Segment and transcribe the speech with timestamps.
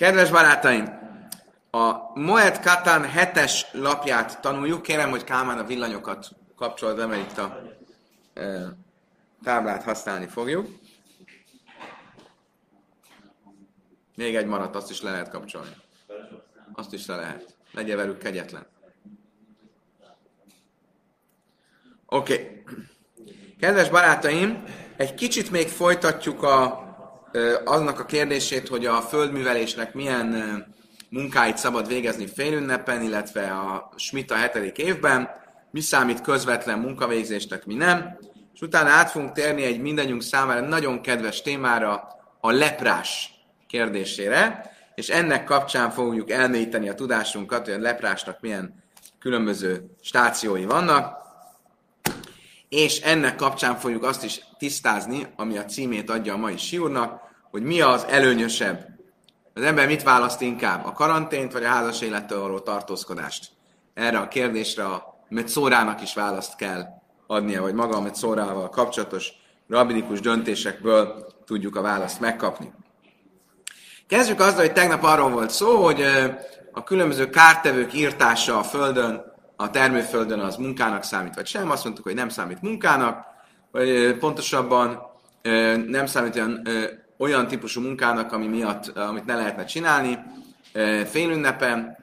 [0.00, 0.84] Kedves barátaim,
[1.70, 4.82] a Moed Katán hetes lapját tanuljuk.
[4.82, 7.62] Kérem, hogy Kálmán a villanyokat kapcsolod be, mert itt a
[8.34, 8.76] e,
[9.42, 10.68] táblát használni fogjuk.
[14.14, 15.76] Még egy maradt, azt is le lehet kapcsolni.
[16.72, 17.56] Azt is le lehet.
[17.72, 18.66] Legyen velük kegyetlen.
[22.06, 22.32] Oké.
[22.32, 22.62] Okay.
[23.58, 24.64] Kedves barátaim,
[24.96, 26.89] egy kicsit még folytatjuk a,
[27.64, 30.64] annak a kérdését, hogy a földművelésnek milyen
[31.08, 35.28] munkáit szabad végezni félünnepen, illetve a Smita hetedik évben,
[35.70, 38.18] mi számít közvetlen munkavégzésnek, mi nem,
[38.54, 42.08] és utána át fogunk térni egy mindannyiunk számára nagyon kedves témára,
[42.40, 43.34] a leprás
[43.66, 48.82] kérdésére, és ennek kapcsán fogjuk elmélyíteni a tudásunkat, hogy a leprásnak milyen
[49.18, 51.16] különböző stációi vannak,
[52.68, 57.62] és ennek kapcsán fogjuk azt is tisztázni, ami a címét adja a mai siúrnak, hogy
[57.62, 58.88] mi az előnyösebb.
[59.54, 63.48] Az ember mit választ inkább, a karantént vagy a házas élettől való tartózkodást?
[63.94, 66.84] Erre a kérdésre a Metszórának is választ kell
[67.26, 69.32] adnia, vagy maga a Metszórával kapcsolatos
[69.68, 72.72] rabinikus döntésekből tudjuk a választ megkapni.
[74.06, 76.02] Kezdjük azzal, hogy tegnap arról volt szó, hogy
[76.72, 79.22] a különböző kártevők írtása a földön,
[79.56, 81.70] a termőföldön az munkának számít, vagy sem.
[81.70, 83.24] Azt mondtuk, hogy nem számít munkának,
[83.70, 85.02] vagy pontosabban
[85.86, 86.62] nem számít olyan,
[87.20, 90.18] olyan típusú munkának, ami miatt, amit ne lehetne csinálni
[91.06, 91.96] félünnepen,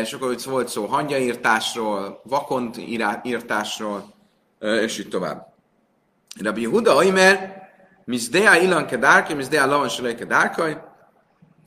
[0.00, 2.76] és akkor volt szó hangyaírtásról, vakont
[3.22, 4.14] írtásról,
[4.58, 5.46] és így tovább.
[6.40, 7.62] Rabbi Huda Aimer,
[8.04, 10.76] Mizdea Ilanke Dárkai, Mizdea Lavan Selejke Dárkai.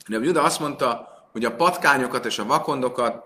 [0.06, 3.24] Rabbi Huda azt mondta, hogy a patkányokat és a vakondokat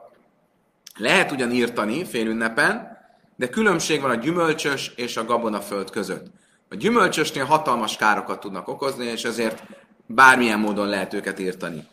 [0.97, 2.99] lehet ugyan írtani félünnepen,
[3.37, 6.27] de különbség van a gyümölcsös és a gabonaföld között.
[6.73, 9.63] A gyümölcsösnél hatalmas károkat tudnak okozni, és ezért
[10.07, 11.87] bármilyen módon lehet őket írtani.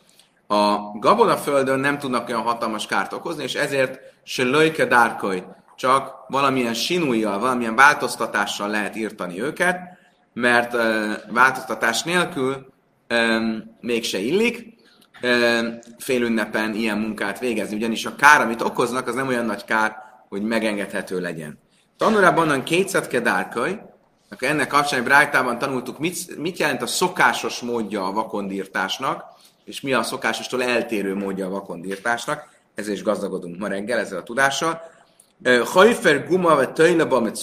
[0.47, 6.73] A gabonaföldön nem tudnak olyan hatalmas kárt okozni, és ezért se löjke dárkoj, csak valamilyen
[6.73, 9.79] sinújjal, valamilyen változtatással lehet írtani őket,
[10.34, 10.81] mert uh,
[11.31, 12.73] változtatás nélkül
[13.09, 14.78] um, mégse illik,
[15.97, 19.95] félünnepen ilyen munkát végezni, ugyanis a kár, amit okoznak, az nem olyan nagy kár,
[20.29, 21.59] hogy megengedhető legyen.
[21.97, 23.81] Tanulában onnan kétszedke dárkaj,
[24.29, 29.23] akkor ennek kapcsán Brájtában tanultuk, mit, mit jelent a szokásos módja a vakondírtásnak,
[29.66, 32.50] és mi a szokásostól eltérő módja a vakondírtásnak.
[32.75, 34.81] Ezzel is gazdagodunk ma reggel ezzel a tudással.
[35.66, 37.41] Hajfer guma vagy töjleba met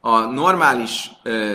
[0.00, 1.10] a normális,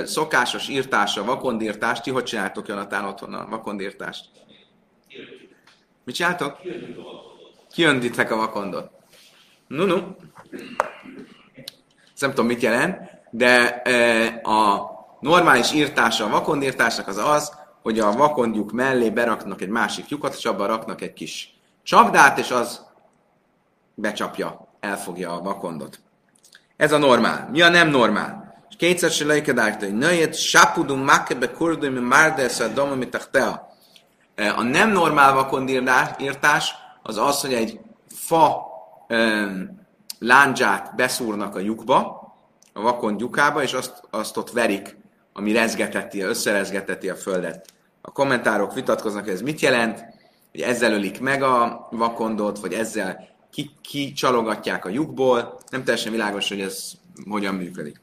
[0.06, 4.30] szokásos írtása, a vakondírtást, ti hogy csináltok Jonatán otthon a vakondírtást?
[6.04, 6.58] Mit csináltok?
[7.72, 8.92] Kiöntitek a vakondot.
[9.68, 10.16] Nu, nu.
[12.14, 13.82] Ezt nem tudom, mit jelent, de
[14.44, 14.90] a
[15.20, 17.52] normális írtása a vakondírtásnak az az,
[17.82, 22.52] hogy a vakondjuk mellé beraknak egy másik lyukat, és abban raknak egy kis csapdát, és
[22.52, 22.86] az
[23.96, 26.00] becsapja, elfogja a vakondot.
[26.78, 27.50] Ez a normál.
[27.52, 28.56] Mi a nem normál?
[28.70, 33.68] És kétszer se lejkedálta, hogy nőjét sapudum makebe kurdum márdes a domo mitachtea.
[34.56, 38.66] A nem normál vakondírtás az az, hogy egy fa
[40.20, 42.23] láncsát beszúrnak a lyukba,
[42.74, 44.98] a vakond lyukába, és azt, azt ott verik,
[45.34, 47.66] ami rezgeteti, összerezgeteti a földet.
[48.02, 50.04] A kommentárok vitatkoznak, hogy ez mit jelent,
[50.52, 53.28] hogy ezzel ölik meg a vakondot, vagy ezzel
[53.82, 55.60] kicsalogatják ki a lyukból.
[55.70, 56.92] Nem teljesen világos, hogy ez
[57.30, 58.02] hogyan működik.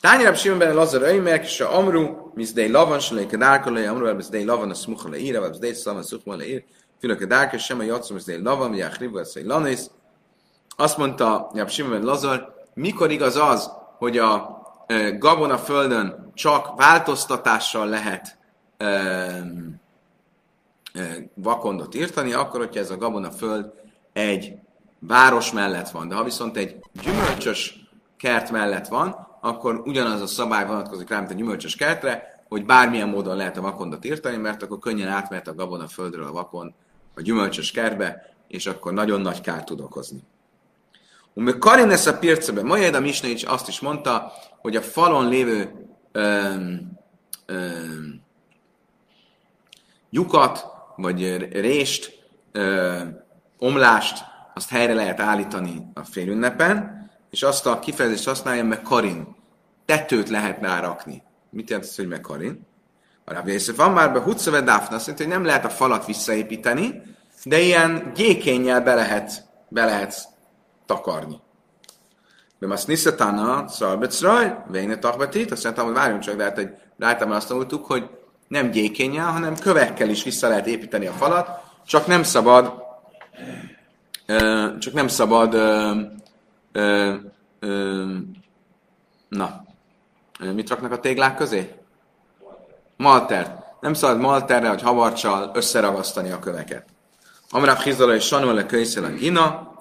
[0.00, 4.74] Tányra Simon ben Lazar Öimek, a Amru, Mizdei Lavan, Salai Kedárkolai, Amru, Mizdei Lavan, a
[4.74, 6.64] Smucha Leíra, Mizdei Szlavan, Szuchma Leír,
[7.00, 9.90] Fülök Kedárka, sem a Jatszom, Mizdei Lavan, vagy Achriva, Szai Lanész.
[10.76, 14.62] Azt mondta Jab Simon ben Lazar, mikor igaz az, hogy a
[15.18, 18.38] gabona földön csak változtatással lehet
[21.34, 23.72] vakondot írtani, akkor, hogyha ez a gabona föld
[24.12, 24.54] egy
[24.98, 26.08] város mellett van.
[26.08, 31.30] De ha viszont egy gyümölcsös kert mellett van, akkor ugyanaz a szabály vonatkozik rá, mint
[31.30, 35.54] a gyümölcsös kertre, hogy bármilyen módon lehet a vakondot írtani, mert akkor könnyen átmehet a
[35.54, 36.74] gabona földről a vakon
[37.14, 40.22] a gyümölcsös kertbe, és akkor nagyon nagy kárt tud okozni.
[41.34, 45.28] Ume Karin lesz a pircebe, majd a Misna is azt is mondta, hogy a falon
[45.28, 46.92] lévő öm,
[47.46, 48.22] öm,
[50.10, 50.66] lyukat,
[50.96, 52.18] vagy rést,
[52.52, 53.16] öm,
[53.58, 59.36] omlást, azt helyre lehet állítani a félünnepen, és azt a kifejezést használja, meg Karin.
[59.84, 61.22] Tetőt lehet rárakni.
[61.50, 62.66] Mit jelent ez, hogy meg Karin?
[63.24, 67.02] A Rabbi van már be Hutzave Dafna, azt mondja, hogy nem lehet a falat visszaépíteni,
[67.44, 70.33] de ilyen gyékénnyel be lehet, be lehet
[70.86, 71.40] takarni.
[72.58, 77.30] De azt niszatana, szarbecraj, véne takbetit, azt mondtam, hogy várjunk csak, de hát egy rájtam
[77.30, 78.10] azt tanultuk, hogy
[78.48, 81.48] nem gyékénnyel, hanem kövekkel is vissza lehet építeni a falat,
[81.86, 82.82] csak nem szabad,
[84.78, 85.52] csak nem szabad,
[89.28, 89.64] na,
[90.54, 91.74] mit raknak a téglák közé?
[92.96, 93.62] Maltert.
[93.80, 96.84] Nem szabad malterre, vagy havarcsal összeragasztani a köveket.
[97.50, 99.73] Amráv Hizala és Sanuele kölyszele gina,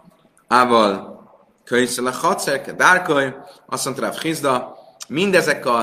[0.53, 1.21] ával
[1.63, 3.33] kölyszele hatszerke dárköly,
[3.65, 4.77] azt mondta Hizda,
[5.07, 5.79] mindezek a,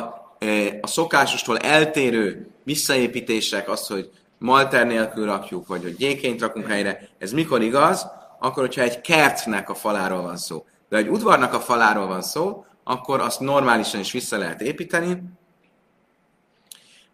[0.81, 7.33] a szokásostól eltérő visszaépítések, az, hogy malter nélkül rakjuk, vagy hogy gyékényt rakunk helyre, ez
[7.33, 8.07] mikor igaz?
[8.39, 10.65] Akkor, hogyha egy kertnek a faláról van szó.
[10.89, 15.23] De egy udvarnak a faláról van szó, akkor azt normálisan is vissza lehet építeni,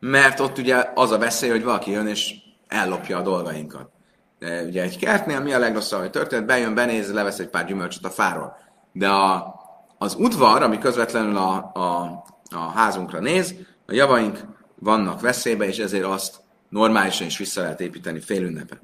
[0.01, 2.35] mert ott ugye az a veszély, hogy valaki jön és
[2.69, 3.96] ellopja a dolgainkat.
[4.39, 8.05] De ugye egy kertnél mi a legrosszabb, hogy történt, bejön, benéz, levesz egy pár gyümölcsöt
[8.05, 8.57] a fáról.
[8.93, 9.55] De a,
[9.99, 13.55] az udvar, ami közvetlenül a, a, a házunkra néz,
[13.87, 14.39] a javaink
[14.75, 16.35] vannak veszélybe, és ezért azt
[16.69, 18.81] normálisan is vissza lehet építeni fél ünnepen.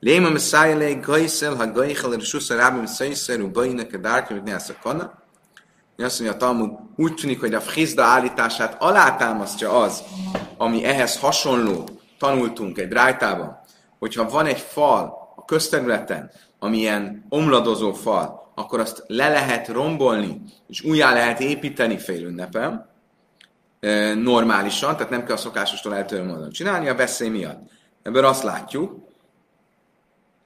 [0.00, 4.82] Léma meszájlé gajszel, ha gajchel, és susza rábim szajszerű bajnak a dárkja, hogy ne a
[4.82, 5.20] kanna.
[5.96, 10.02] Azt mondja a Talmud, úgy tűnik, hogy a frizda állítását alátámasztja az,
[10.56, 13.60] ami ehhez hasonló, tanultunk egy rájtában,
[14.02, 20.82] hogyha van egy fal a közterületen, amilyen omladozó fal, akkor azt le lehet rombolni, és
[20.84, 22.88] újjá lehet építeni fél ünnepen,
[24.22, 27.70] normálisan, tehát nem kell a szokásostól eltérő módon csinálni a veszély miatt.
[28.02, 29.08] Ebből azt látjuk,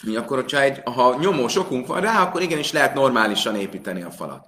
[0.04, 4.10] mi akkor, hogyha egy, ha nyomó sokunk van rá, akkor igenis lehet normálisan építeni a
[4.10, 4.46] falat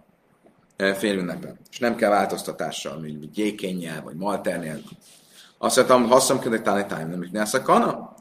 [0.77, 1.59] fél ünnepen.
[1.71, 4.79] És nem kell változtatással, mint gyékénnyel, vagy malternél.
[5.59, 8.17] Azt mondtam, haszom ködök talán nem ne a kana?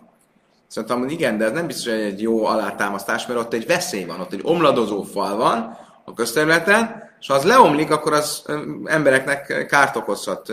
[0.67, 4.05] Szerintem, hogy igen, de ez nem biztos, hogy egy jó alátámasztás, mert ott egy veszély
[4.05, 8.43] van, ott egy omladozó fal van a közterületen, és ha az leomlik, akkor az
[8.85, 10.51] embereknek kárt okozhat,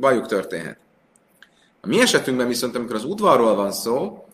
[0.00, 0.78] bajuk történhet.
[1.80, 4.24] A mi esetünkben viszont, amikor az udvarról van szó,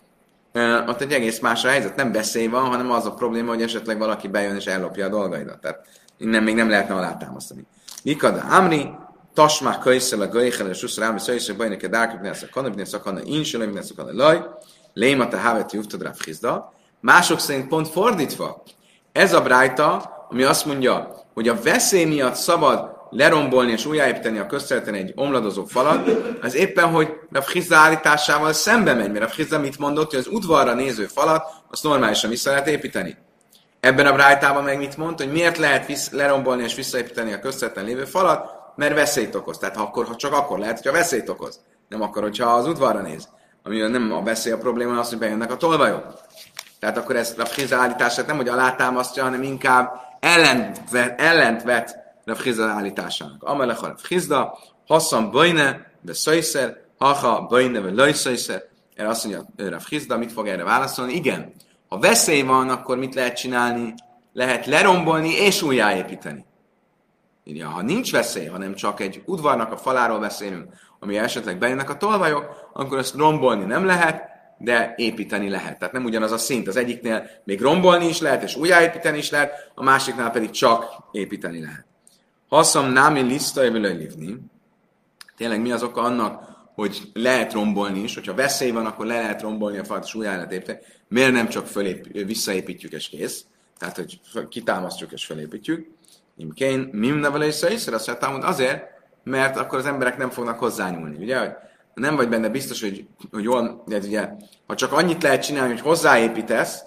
[0.87, 1.95] ott egy egész más helyzet.
[1.95, 5.61] Nem veszély van, hanem az a probléma, hogy esetleg valaki bejön és ellopja a dolgaidat.
[5.61, 5.87] Tehát
[6.17, 7.65] innen még nem lehetne alátámasztani.
[8.03, 8.89] Mikada Amri,
[9.33, 13.19] Tasmák köjszel a göjjel, és uszra rámi szöjszök bajnak a dárkok, ne szakana, ne szakana,
[13.23, 14.45] insülem, ne szakana laj,
[14.93, 16.73] léma te hávet juftad rá frizda.
[16.99, 18.63] Mások szerint pont fordítva.
[19.11, 24.45] Ez a brájta, ami azt mondja, hogy a veszély miatt szabad lerombolni és újjáépíteni a
[24.45, 26.09] közterületen egy omladozó falat,
[26.41, 30.27] az éppen, hogy a Frizda állításával szembe megy, mert a Frizda mit mondott, hogy az
[30.27, 33.17] udvarra néző falat, azt normálisan vissza lehet építeni.
[33.79, 37.85] Ebben a brájtában meg mit mond, hogy miért lehet visz, lerombolni és visszaépíteni a közterületen
[37.85, 39.57] lévő falat, mert veszélyt okoz.
[39.57, 41.59] Tehát akkor, ha csak akkor lehet, hogyha veszélyt okoz.
[41.87, 43.27] Nem akkor, hogyha az udvarra néz.
[43.63, 46.19] Ami nem a veszély a probléma, az, hogy bejönnek a tolvajok.
[46.79, 52.67] Tehát akkor ezt a Frizda állítását nem, hogy alátámasztja, hanem inkább ellentvet, ellentvet a Frizda
[52.67, 53.43] állításának.
[53.43, 58.63] Amelech a Frizda, haszam bajne, de szajszer, haha bajne, vagy lajszajszer.
[58.95, 61.13] Erre azt mondja a Frizda, mit fog erre válaszolni?
[61.13, 61.53] Igen,
[61.89, 63.93] ha veszély van, akkor mit lehet csinálni?
[64.33, 66.45] Lehet lerombolni és újjáépíteni.
[67.43, 70.73] Írja, ha nincs veszély, hanem csak egy udvarnak a faláról beszélünk,
[71.03, 75.77] ami esetleg bejönnek a tolvajok, akkor ezt rombolni nem lehet, de építeni lehet.
[75.77, 76.67] Tehát nem ugyanaz a szint.
[76.67, 81.61] Az egyiknél még rombolni is lehet, és újjáépíteni is lehet, a másiknál pedig csak építeni
[81.61, 81.85] lehet.
[82.49, 84.37] Haszam námi liszta livni.
[85.37, 89.41] Tényleg mi az oka annak, hogy lehet rombolni is, hogyha veszély van, akkor le lehet
[89.41, 90.79] rombolni a falat, és újjá lehet építeni.
[91.07, 93.45] Miért nem csak fölép, visszaépítjük, és kész?
[93.77, 95.87] Tehát, hogy kitámasztjuk, és felépítjük.
[96.37, 101.15] Imkén, mim nevele is azt azért, mert akkor az emberek nem fognak hozzányúlni.
[101.23, 101.57] Ugye,
[101.93, 104.29] nem vagy benne biztos, hogy, hogy jól, de ugye,
[104.67, 106.83] ha csak annyit lehet csinálni, hogy hozzáépítesz,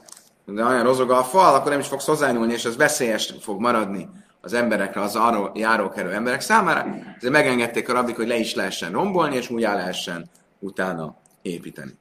[0.46, 4.08] de olyan rozog a fal, akkor nem is fogsz hozzányúlni, és az veszélyes fog maradni
[4.40, 6.86] az emberekre, az arról járókerő emberek számára.
[7.16, 11.98] Ezért megengedték a rabik, hogy le is lehessen rombolni, és újjá lehessen utána építeni.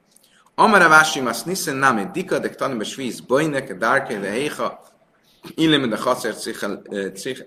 [0.55, 4.83] Amara vásim azt niszen nem egy dika, de tanulba svíz bajnek, dárke, de héha,
[5.55, 6.35] illem de hacer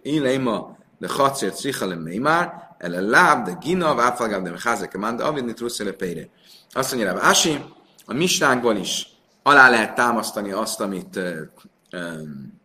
[0.03, 1.91] illema de hacer cichel
[2.79, 6.29] ele láb, de gina, váfalgáb, de mecházek, a manda, avidni trusszele peire.
[6.73, 7.65] Azt mondja Ráv Ási,
[8.07, 9.07] a mistánkból is
[9.43, 11.17] alá lehet támasztani azt, amit
[11.93, 12.61] um,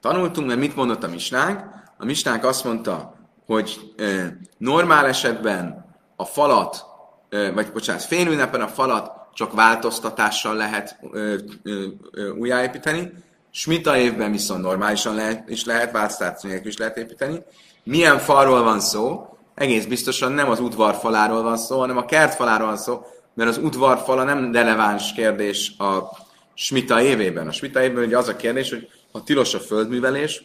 [0.00, 1.60] tanultunk, mert mit mondott a misnánk?
[1.98, 3.14] A misnánk azt mondta,
[3.46, 4.26] hogy uh,
[4.58, 5.86] normál esetben
[6.16, 6.84] a falat,
[7.32, 13.12] uh, vagy bocsánat, félünnepen a falat csak változtatással lehet uh, uh, uh, újjáépíteni,
[13.56, 17.42] Smita évben viszont normálisan lehet, is lehet, változtatni is lehet építeni,
[17.84, 22.34] milyen falról van szó, egész biztosan nem az udvar faláról van szó, hanem a kert
[22.34, 23.02] faláról van szó,
[23.34, 26.18] mert az udvar fala nem releváns kérdés a
[26.54, 27.46] smita évében.
[27.46, 30.44] A smita évben ugye az a kérdés, hogy ha tilos a földművelés,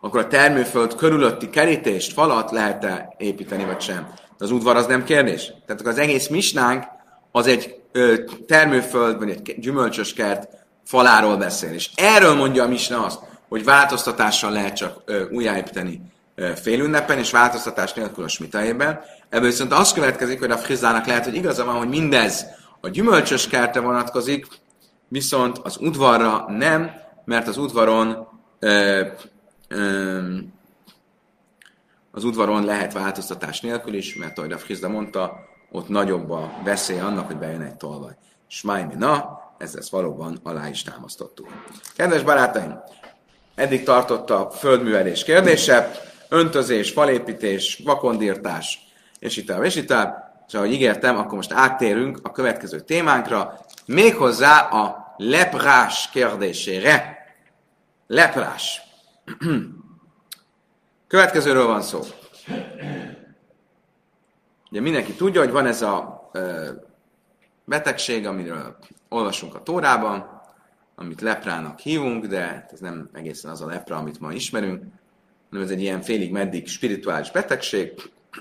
[0.00, 4.12] akkor a termőföld körülötti kerítést, falat lehet-e építeni, vagy sem.
[4.38, 5.52] De az udvar az nem kérdés.
[5.66, 6.84] Tehát az egész misnánk
[7.32, 8.14] az egy ö,
[8.46, 10.48] termőföld, vagy egy gyümölcsös kert
[10.84, 11.72] faláról beszél.
[11.72, 13.18] És erről mondja a misna azt,
[13.54, 16.00] hogy változtatással lehet csak újjáépíteni
[16.54, 19.00] félünnepen, és változtatás nélkül a smitajében.
[19.28, 22.46] Ebből viszont az következik, hogy a frizának lehet, hogy igaza van, hogy mindez
[22.80, 24.46] a gyümölcsös kertre vonatkozik,
[25.08, 26.90] viszont az udvarra nem,
[27.24, 29.06] mert az udvaron ö,
[29.68, 30.18] ö,
[32.10, 35.38] az udvaron lehet változtatás nélkül is, mert ahogy a Frizda mondta,
[35.70, 38.16] ott nagyobb a veszély annak, hogy bejön egy tolvaj.
[38.46, 41.48] Smájmi na, ezzel ezt valóban alá is támasztottuk.
[41.96, 42.78] Kedves barátaim,
[43.54, 45.90] eddig tartott a földművelés kérdése,
[46.28, 48.78] öntözés, falépítés, vakondírtás,
[49.18, 49.94] és itt és itt
[50.46, 57.18] és ahogy ígértem, akkor most áttérünk a következő témánkra, méghozzá a leprás kérdésére.
[58.06, 58.80] Leprás.
[61.08, 62.00] Következőről van szó.
[64.70, 66.70] Ugye mindenki tudja, hogy van ez a ö,
[67.64, 68.76] betegség, amiről
[69.08, 70.33] olvasunk a Tórában,
[70.94, 74.82] amit leprának hívunk, de ez nem egészen az a lepra, amit ma ismerünk,
[75.50, 77.92] hanem ez egy ilyen félig meddig spirituális betegség.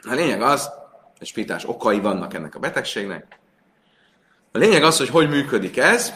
[0.03, 0.69] A lényeg az,
[1.17, 3.39] hogy spirituális okai vannak ennek a betegségnek.
[4.51, 6.13] A lényeg az, hogy hogy működik ez.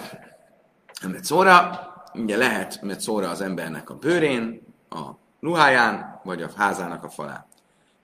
[0.87, 1.79] A szóra,
[2.13, 5.09] ugye lehet szóra az embernek a bőrén, a
[5.41, 7.45] ruháján, vagy a házának a falán.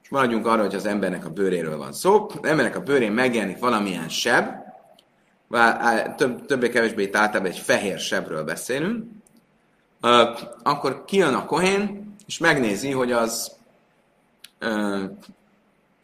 [0.03, 2.29] És maradjunk arra, hogy az embernek a bőréről van szó.
[2.29, 4.62] Az embernek a bőrén megjelenik valamilyen seb,
[6.15, 9.05] több, többé-kevésbé általában egy fehér sebről beszélünk,
[10.63, 13.51] akkor kijön a kohén, és megnézi, hogy az,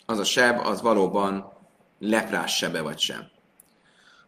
[0.05, 1.53] az a seb, az valóban
[1.99, 3.27] leprás sebe vagy sem.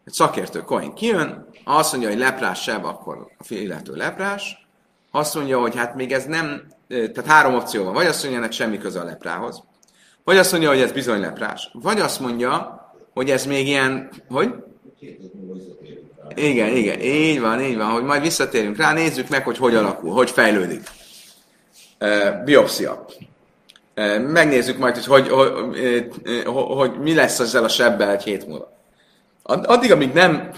[0.04, 4.66] Egy szakértő kohén kijön, ha azt mondja, hogy leprás seb, akkor a illető leprás,
[5.10, 7.92] azt mondja, hogy hát még ez nem, tehát három opció van.
[7.92, 9.62] Vagy azt mondja, ennek semmi köze a leprához,
[10.24, 12.80] vagy azt mondja, hogy ez bizony leprás, vagy azt mondja,
[13.12, 14.54] hogy ez még ilyen, hogy?
[16.34, 20.12] Igen, igen, így van, így van, hogy majd visszatérünk rá, nézzük meg, hogy hogy alakul,
[20.12, 20.82] hogy fejlődik.
[22.00, 23.04] Uh, biopszia.
[23.96, 26.10] Uh, megnézzük majd, hogy, hogy, hogy,
[26.44, 28.72] hogy, hogy mi lesz ezzel a sebbel egy hét múlva.
[29.42, 30.50] Addig, amíg nem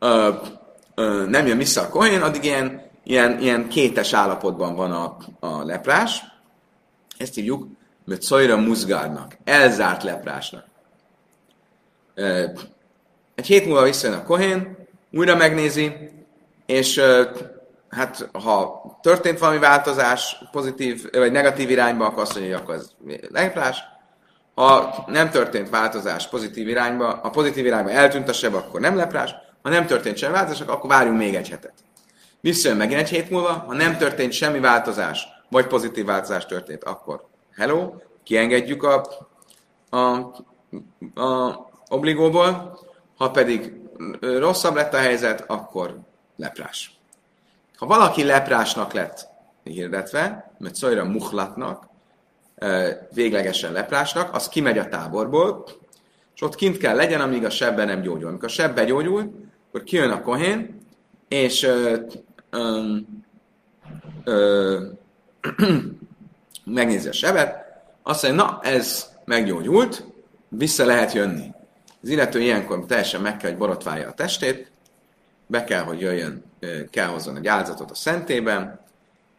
[0.00, 0.34] uh,
[1.28, 6.22] nem jön vissza a kohén, addig ilyen, ilyen, ilyen kétes állapotban van a, a leprás.
[7.16, 7.66] Ezt hívjuk,
[8.04, 10.64] mert szajra muzgárnak, elzárt leprásnak.
[13.34, 14.76] Egy hét múlva visszajön a kohén,
[15.12, 15.92] újra megnézi,
[16.66, 17.00] és
[17.88, 22.92] hát ha történt valami változás, pozitív vagy negatív irányba, akkor azt mondja, akkor az
[23.28, 23.78] leprás.
[24.54, 29.34] Ha nem történt változás pozitív irányba, a pozitív irányba eltűnt a seb, akkor nem leprás.
[29.62, 31.74] Ha nem történt semmi változás, akkor várjunk még egy hetet.
[32.40, 37.24] Visszajön megint egy hét múlva, ha nem történt semmi változás, vagy pozitív változás történt, akkor
[37.56, 39.06] hello, kiengedjük a,
[39.90, 39.98] a,
[41.20, 42.78] a obligóból,
[43.16, 43.72] ha pedig
[44.20, 45.98] rosszabb lett a helyzet, akkor
[46.36, 46.98] leprás.
[47.76, 49.28] Ha valaki leprásnak lett
[49.62, 51.88] hirdetve, mert szóra muhlatnak,
[53.12, 55.64] véglegesen leprásnak, az kimegy a táborból,
[56.34, 58.28] és ott kint kell legyen, amíg a sebbe nem gyógyul.
[58.28, 60.80] Amikor a sebbe gyógyul, akkor kijön a kohén,
[61.28, 61.96] és ö,
[62.50, 62.96] ö,
[64.24, 64.78] ö,
[66.64, 67.64] megnézi a sebet,
[68.02, 70.04] azt mondja, na, ez meggyógyult,
[70.48, 71.52] vissza lehet jönni.
[72.02, 74.70] Az illető ilyenkor teljesen meg kell, hogy borotválja a testét,
[75.46, 76.44] be kell, hogy jöjjön,
[76.90, 78.80] kell hozzon egy áldozatot a szentében,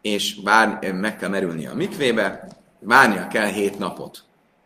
[0.00, 4.24] és vár, meg kell merülni a mikvébe, várnia kell hét napot.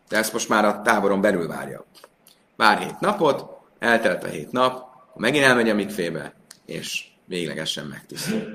[0.08, 1.84] De ezt most már a táboron belül várja.
[2.56, 3.44] Vár hét napot,
[3.78, 6.32] eltelt a hét nap, megint elmegy a mikvébe,
[6.64, 8.54] és véglegesen megtisztul.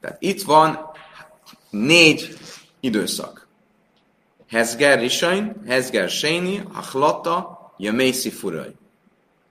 [0.00, 0.78] Tehát itt van
[1.70, 2.36] négy
[2.80, 3.46] időszak.
[4.48, 8.74] Hezger Risain, Hezger Séni, Achlata, Jömészi Furaj.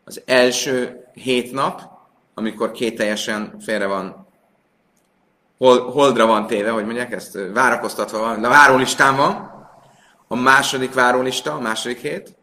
[0.04, 1.82] Az első hét nap,
[2.34, 4.28] amikor két teljesen félre van,
[5.58, 9.54] hold, holdra van téve, hogy mondják ezt, várakoztatva van, de a várólistán van,
[10.28, 12.36] a második várólista, a második hét,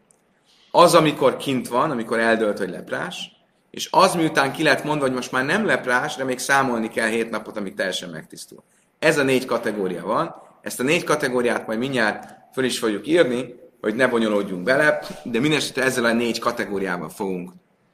[0.71, 3.31] az, amikor kint van, amikor eldölt, hogy leprás,
[3.71, 7.07] és az, miután ki lett mondva, hogy most már nem leprás, de még számolni kell
[7.07, 8.63] hét napot, amíg teljesen megtisztul.
[8.99, 10.35] Ez a négy kategória van.
[10.61, 15.39] Ezt a négy kategóriát majd mindjárt föl is fogjuk írni, hogy ne bonyolódjunk bele, de
[15.39, 17.51] mindesetre ezzel a négy kategóriával fogunk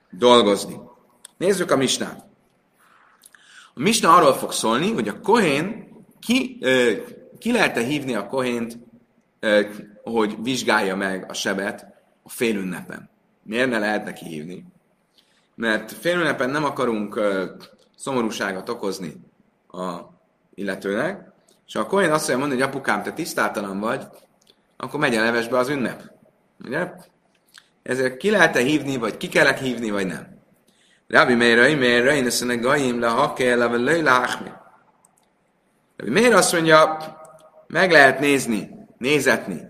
[0.10, 0.80] dolgozni.
[1.38, 2.26] Nézzük a misnát.
[3.74, 5.88] A misna arról fog szólni, hogy a kohén,
[6.20, 6.60] ki,
[7.40, 8.78] ki lehet-e hívni a kohént,
[10.04, 11.86] hogy vizsgálja meg a sebet
[12.24, 13.10] a félünnepen.
[13.44, 14.66] Miért ne lehet neki hívni?
[15.56, 17.20] Mert félünnepen nem akarunk
[17.96, 19.14] szomorúságot okozni
[19.72, 19.98] a
[20.54, 21.32] illetőnek,
[21.68, 24.08] és a kohén azt mondja, hogy apukám, te tisztátalan vagy,
[24.82, 26.04] akkor megy a levesbe az ünnep.
[26.66, 26.92] Ugye?
[27.84, 30.38] Ezért ki lehet-e hívni, vagy ki kellett hívni, vagy nem.
[31.08, 34.52] Rabbi Meir, Meir, Reineszene Gaim, le Hake, le Löjle Achmi.
[35.98, 36.98] Rabbi Meir azt mondja,
[37.68, 39.70] meg lehet nézni, nézetni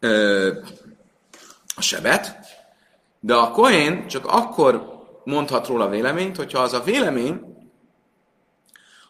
[0.00, 0.52] ö,
[1.76, 2.38] a sebet,
[3.20, 7.40] de a Kohén csak akkor mondhat róla véleményt, hogyha az a vélemény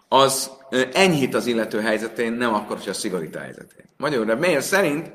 [0.08, 0.50] az
[0.92, 3.84] enyhít az illető helyzetén, nem akkor, hogyha szigorít a helyzetén.
[3.96, 5.10] Magyarul, miért szerint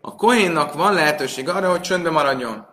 [0.00, 2.66] a Kohénnak van lehetőség arra, hogy csöndbe maradjon.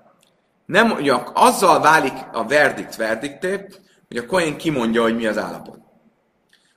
[0.66, 3.68] Nem, hogy azzal válik a verdikt verdikté,
[4.08, 5.80] hogy a Kohén kimondja, hogy mi az állapot.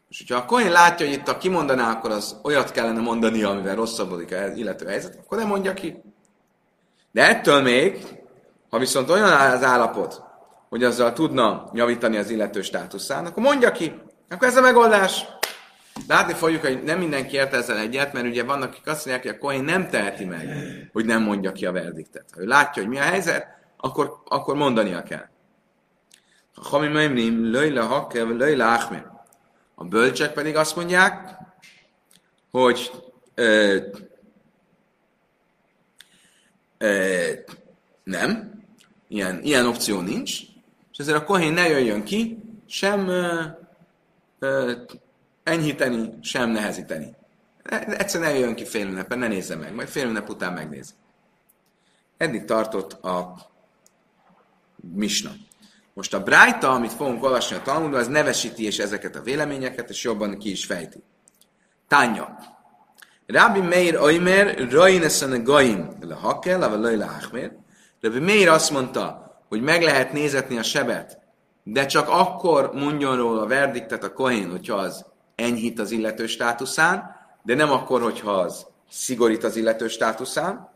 [0.09, 3.75] És hogyha a Kohén látja, hogy itt a kimondaná, akkor az olyat kellene mondani, amivel
[3.75, 6.03] rosszabbodik az illető helyzet, akkor nem mondja ki.
[7.13, 8.07] De ettől még,
[8.71, 10.23] ha viszont olyan az állapot,
[10.69, 14.01] hogy azzal tudna javítani az illető státuszán, akkor mondja ki.
[14.31, 15.27] Akkor ez a megoldás.
[16.07, 19.37] Látni fogjuk, hogy nem mindenki ért ezzel egyet, mert ugye vannak, akik azt mondják, hogy
[19.37, 20.49] a Cohen nem teheti meg,
[20.93, 22.25] hogy nem mondja ki a verdiktet.
[22.33, 25.29] Ha ő látja, hogy mi a helyzet, akkor, akkor mondania kell.
[26.55, 29.05] A Hami Maimrim, Löjla Hakke, Löjla Achmed.
[29.75, 31.39] A bölcsek pedig azt mondják,
[32.51, 32.91] hogy
[33.35, 33.77] ö,
[36.79, 37.31] ö,
[38.05, 38.63] nem,
[39.09, 40.41] ilyen, ilyen opció nincs,
[40.93, 43.43] és ezért a kohén ne jöjjön ki, sem ö,
[44.39, 44.73] ö,
[45.49, 47.17] enyhíteni, sem nehezíteni.
[47.87, 50.93] Egyszerűen ne jöjjön ki fél ünnepen, ne nézze meg, majd fél ünnep után megnézi.
[52.17, 53.35] Eddig tartott a
[54.95, 55.31] misna.
[55.95, 60.03] Most a Brájta, amit fogunk olvasni a Talmudban, az nevesíti és ezeket a véleményeket, és
[60.03, 61.03] jobban ki is fejti.
[61.89, 62.39] Tánya.
[63.27, 64.59] Rabbi Meir Oimer,
[66.01, 67.53] le Hakel, a Lajla Achmer.
[68.01, 71.19] Rabbi Meir azt mondta, hogy meg lehet nézetni a sebet,
[71.63, 75.05] de csak akkor mondjon róla a verdiktet a Kohén, hogyha az
[75.39, 80.71] enyhít az illető státuszán, de nem akkor, hogyha az szigorít az illető státuszán.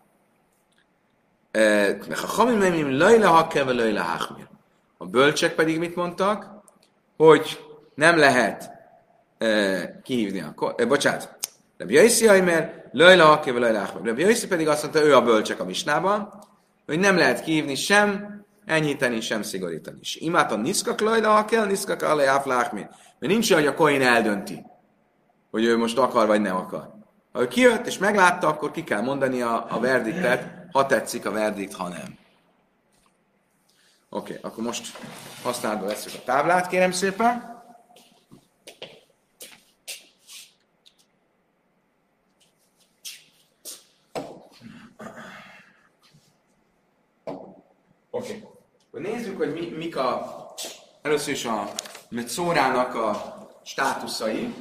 [4.97, 6.47] A bölcsek pedig mit mondtak?
[7.17, 7.61] Hogy
[7.95, 8.71] nem lehet
[9.39, 10.75] e, kihívni a...
[10.77, 11.37] E, bocsánat.
[11.79, 14.49] Rabbi Jaiszi Aimer, Lajla Hakke, Lajla Ahmed.
[14.49, 16.33] Pedig azt mondta, ő a bölcsek a misnában,
[16.87, 18.32] hogy nem lehet kihívni sem
[18.73, 19.99] enyhíteni, sem szigorítani.
[20.01, 22.81] És imáton niszkak lajda, ha kell, niszkak alaj áflákmi.
[23.19, 24.63] Mert nincs olyan, hogy a koin eldönti,
[25.51, 26.95] hogy ő most akar vagy nem akar.
[27.33, 31.31] Ha ő kijött és meglátta, akkor ki kell mondani a, a verdiktet, ha tetszik a
[31.31, 32.19] verdikt, ha nem.
[34.09, 34.99] Oké, okay, akkor most
[35.43, 37.51] használatba veszük a táblát, kérem szépen.
[48.15, 48.33] Oké.
[48.33, 48.43] Okay.
[48.45, 50.47] Akkor nézzük, hogy mi, mik a,
[51.03, 51.73] először is a
[52.27, 54.55] szórának a státuszai.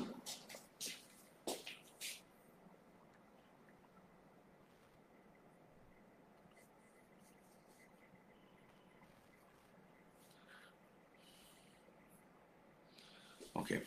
[13.54, 13.86] Oké.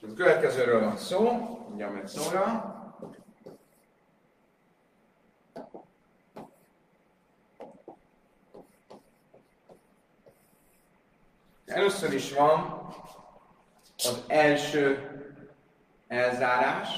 [0.00, 0.10] Okay.
[0.10, 1.28] A következőről van szó,
[1.74, 2.81] ugye a szóra.
[11.74, 12.86] Először is van
[13.96, 15.10] az első
[16.08, 16.88] elzárás,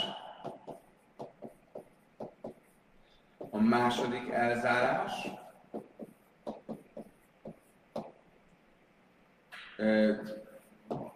[3.51, 5.29] a második elzárás,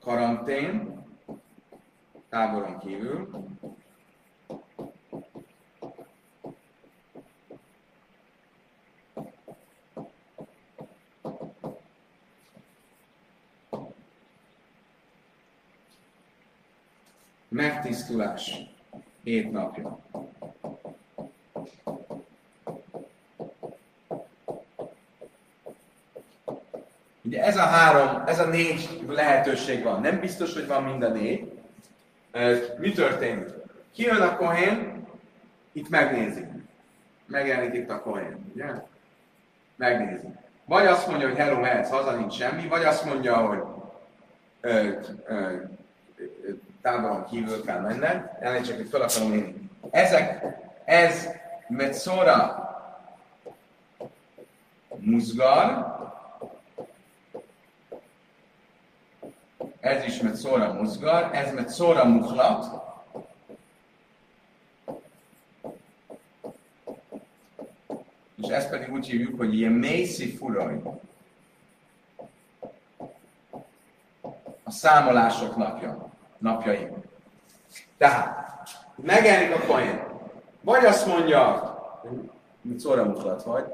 [0.00, 1.04] karantén,
[2.28, 3.28] táboron kívül,
[17.48, 18.56] megtisztulás
[19.22, 19.98] hét napja.
[27.22, 30.00] Ugye ez a három, ez a négy lehetőség van.
[30.00, 31.61] Nem biztos, hogy van mind a négy.
[32.78, 33.56] Mi történik?
[33.96, 35.06] jön a kohén,
[35.72, 36.46] itt megnézi.
[37.26, 38.66] Megjelenik itt a kohén, ugye?
[39.76, 40.26] Megnézi.
[40.64, 43.62] Vagy azt mondja, hogy hello, mehetsz haza, nincs semmi, vagy azt mondja, hogy
[46.82, 48.30] táboron kívül kell menned,
[48.64, 49.70] csak itt fel akarom írni.
[49.90, 50.44] Ezek,
[50.84, 51.28] ez
[51.68, 52.68] Metzora
[54.98, 55.96] Muzgar,
[59.80, 62.86] ez is Metzora Muzgar, ez Metzora Muhlat,
[68.42, 70.82] és ezt pedig úgy hívjuk, hogy ilyen mészi furaj.
[74.62, 76.07] A számolások napja
[76.38, 76.96] napjaink.
[77.98, 78.46] Tehát,
[78.94, 80.07] megjelenik a Kohen.
[80.61, 81.74] Vagy azt mondja,
[82.61, 83.64] mint szóra mutat vagy,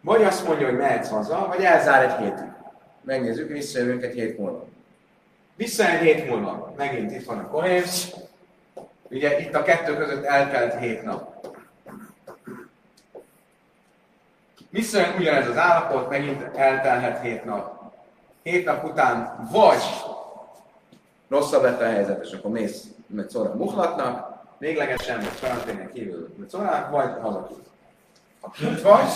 [0.00, 2.52] vagy azt mondja, hogy mehetsz haza, vagy elzár egy hétig.
[3.00, 4.66] Megnézzük, visszajövünk egy hét múlva.
[5.56, 6.74] Vissza egy hét múlva.
[6.76, 7.82] Megint itt van a Kohen.
[9.02, 11.46] Ugye itt a kettő között eltelt hét nap.
[14.70, 17.92] Visszajön ugyanez az állapot, megint eltelhet hét nap.
[18.42, 19.82] Hét nap után vagy
[21.34, 26.50] rosszabb lett a helyzet, és akkor mész mert szóra muhlatnak, véglegesen, vagy karanténen kívül mert
[26.50, 27.62] szóra, vagy hazaküld.
[28.40, 29.08] Ha kint vagy,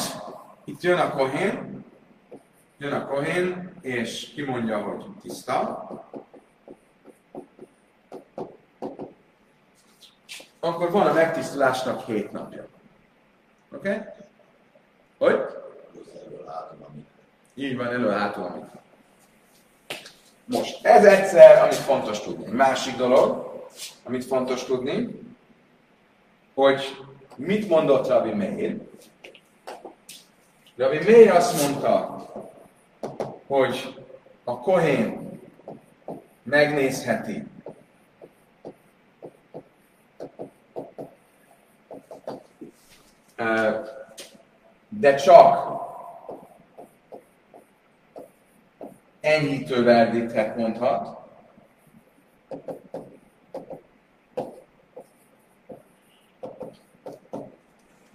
[0.64, 1.84] itt jön a kohén,
[2.78, 5.86] jön a kohén, és kimondja, hogy tiszta,
[10.60, 12.66] akkor van a megtisztulásnak hét napja.
[13.72, 13.88] Oké?
[13.88, 14.02] Okay?
[15.18, 15.46] Hogy?
[17.54, 18.64] Így van, elő hátul, amit.
[20.50, 22.52] Most, ez egyszer, amit fontos tudni.
[22.52, 23.52] Másik dolog,
[24.04, 25.20] amit fontos tudni,
[26.54, 26.96] hogy
[27.36, 28.76] mit mondott Rabbi Meir.
[30.76, 32.26] Rabbi Meir azt mondta,
[33.46, 34.04] hogy
[34.44, 35.30] a kohén
[36.42, 37.46] megnézheti
[44.88, 45.78] de csak
[49.20, 51.18] enyhítő verdiktet mondhat,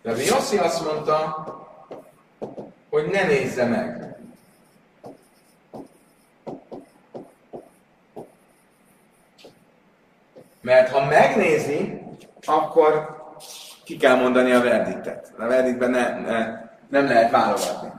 [0.04, 1.46] De Yossi azt mondta,
[2.90, 4.16] hogy ne nézze meg.
[10.62, 12.02] Mert ha megnézi,
[12.46, 13.18] akkor
[13.84, 15.34] ki kell mondani a verdiktet.
[15.38, 17.92] A verdiktben ne, ne, nem lehet válogatni.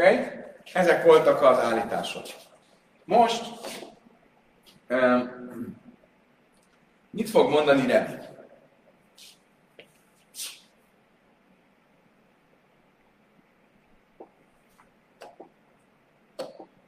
[0.00, 0.14] Oké?
[0.14, 0.28] Okay?
[0.72, 2.26] Ezek voltak az állítások.
[3.04, 3.44] Most
[4.88, 5.76] um,
[7.10, 8.12] mit fog mondani Rebi?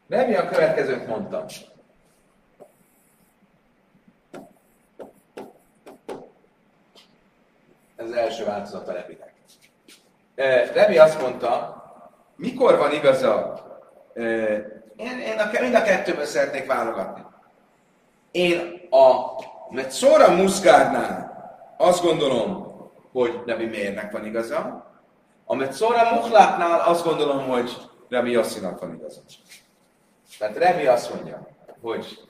[0.09, 1.45] Rebi a következőt mondta.
[7.97, 9.33] Ez az első változat a Rebinek.
[10.75, 11.82] Rebi azt mondta,
[12.43, 13.61] mikor van igaza?
[14.97, 17.23] Én, én a, mind a kettőből szeretnék válogatni.
[18.31, 19.27] Én a
[19.71, 21.33] Metszora Muszgárnál
[21.79, 22.73] azt gondolom,
[23.13, 24.91] hogy Nebi Mérnek van igaza.
[25.45, 27.77] A Metszora Muhlátnál azt gondolom, hogy
[28.09, 29.21] Rebi Yossinak van igaza.
[30.39, 31.47] Tehát Rebi azt mondja,
[31.81, 32.29] hogy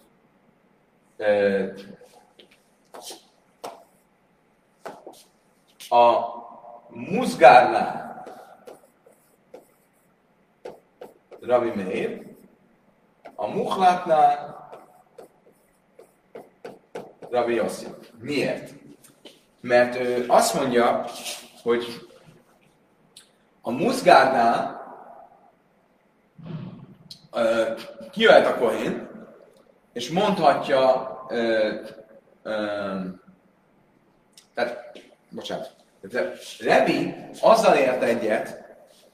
[5.89, 6.17] a
[6.89, 8.12] Muszgárnál
[11.47, 12.23] Rabbi Meir,
[13.35, 14.71] a Muhlátnál
[17.31, 17.87] Rabbi Yossi.
[18.19, 18.73] Miért?
[19.61, 21.05] Mert ő azt mondja,
[21.63, 22.09] hogy
[23.63, 24.81] a Muszgárnál
[28.11, 29.09] kijöhet a kohén,
[29.93, 31.75] és mondhatja, ö,
[32.43, 32.99] ö,
[34.55, 34.99] tehát,
[35.31, 35.75] bocsánat,
[36.61, 38.65] Rebi azzal ért egyet,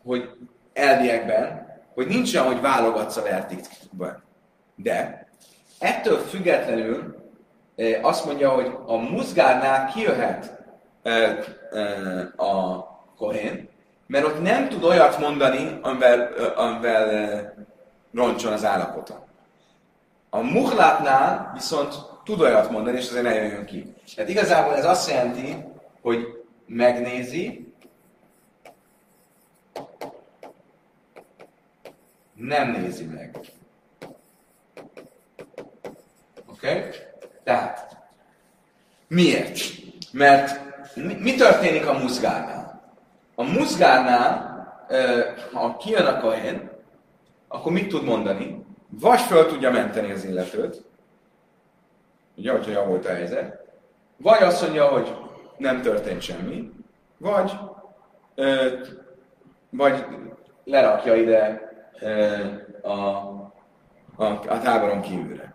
[0.04, 0.30] hogy
[0.72, 1.67] elviekben,
[1.98, 4.22] hogy nincs olyan, hogy válogatsz a vertikben.
[4.74, 5.26] De
[5.78, 7.16] ettől függetlenül
[8.02, 10.64] azt mondja, hogy a muzgárnál kijöhet
[12.36, 12.84] a
[13.16, 13.68] kohén,
[14.06, 17.54] mert ott nem tud olyat mondani, amivel, amivel
[18.14, 19.24] roncson az állapota.
[20.30, 23.94] A muhlátnál viszont tud olyat mondani, és azért ne jöjjön ki.
[24.14, 25.64] Tehát igazából ez azt jelenti,
[26.02, 26.26] hogy
[26.66, 27.67] megnézi,
[32.38, 33.38] nem nézi meg.
[36.46, 36.68] Oké?
[36.68, 36.90] Okay?
[37.44, 37.96] Tehát,
[39.08, 39.58] miért?
[40.12, 40.60] Mert
[40.94, 42.92] mi, történik a muzgárnál?
[43.34, 44.46] A muzgárnál,
[45.52, 46.70] ha kijön a kahén,
[47.48, 48.64] akkor mit tud mondani?
[48.88, 50.84] Vagy föl tudja menteni az illetőt,
[52.36, 53.66] ugye, hogyha javult a helyzet,
[54.16, 55.16] vagy azt mondja, hogy
[55.56, 56.70] nem történt semmi,
[57.18, 57.52] vagy,
[58.34, 58.68] ö,
[59.70, 60.04] vagy
[60.64, 61.67] lerakja ide
[62.82, 62.90] a,
[64.16, 65.54] a, a táboron kívülre.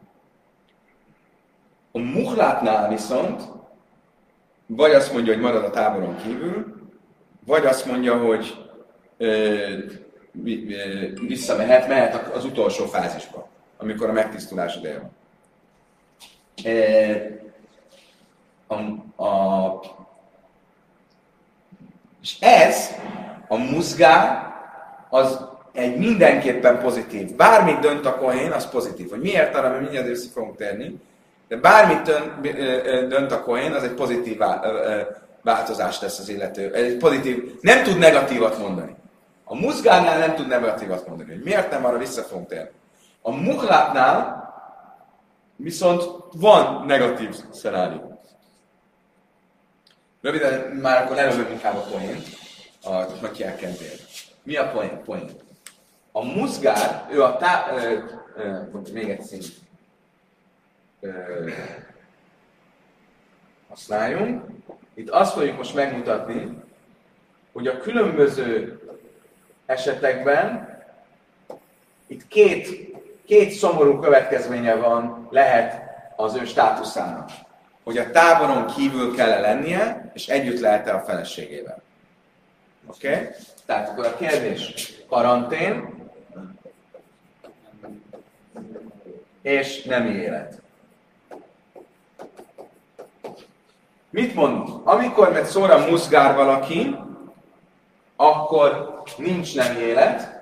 [1.92, 3.42] A muhlátnál viszont
[4.66, 6.82] vagy azt mondja, hogy marad a táboron kívül,
[7.46, 8.68] vagy azt mondja, hogy
[9.18, 9.78] ö,
[11.28, 15.12] visszamehet, mehet az utolsó fázisba, amikor a megtisztulás ideje van.
[18.68, 19.82] a, a,
[22.22, 22.90] és ez,
[23.48, 24.54] a muzgár,
[25.10, 27.36] az egy mindenképpen pozitív.
[27.36, 29.10] Bármit dönt a kohén, az pozitív.
[29.10, 31.00] Hogy miért arra, mert mindjárt össze fogunk térni,
[31.48, 32.12] de bármit
[33.08, 34.40] dönt a kohén, az egy pozitív
[35.42, 36.74] változást tesz az illető.
[36.74, 38.96] Egy pozitív, nem tud negatívat mondani.
[39.44, 41.30] A muzgárnál nem tud negatívat mondani.
[41.30, 42.70] Hogy miért nem, arra vissza fogunk térni.
[43.22, 44.44] A muklátnál
[45.56, 48.22] viszont van negatív szenárió.
[50.22, 52.28] Röviden már akkor lelövöm inkább a poént,
[52.84, 53.96] a makiákentél.
[54.44, 55.02] Mi a poén?
[55.06, 55.30] poén?
[56.16, 57.66] A muzgár, ő a tá...
[57.76, 57.98] Ö,
[58.36, 58.60] ö,
[58.94, 59.46] még egy szint.
[61.00, 61.10] Ö,
[63.70, 64.44] használjunk.
[64.94, 66.58] Itt azt fogjuk most megmutatni,
[67.52, 68.80] hogy a különböző
[69.66, 70.74] esetekben
[72.08, 72.68] itt két,
[73.26, 75.82] két szomorú következménye van, lehet
[76.16, 77.30] az ő státuszának.
[77.84, 81.82] Hogy a táboron kívül kell lennie, és együtt lehet-e a feleségével.
[82.88, 83.10] Oké?
[83.10, 83.28] Okay?
[83.66, 86.03] Tehát akkor a kérdés, karantén,
[89.44, 90.62] és nem élet.
[94.10, 94.70] Mit mond?
[94.84, 96.96] Amikor meg szóra muszgár valaki,
[98.16, 100.42] akkor nincs nem élet,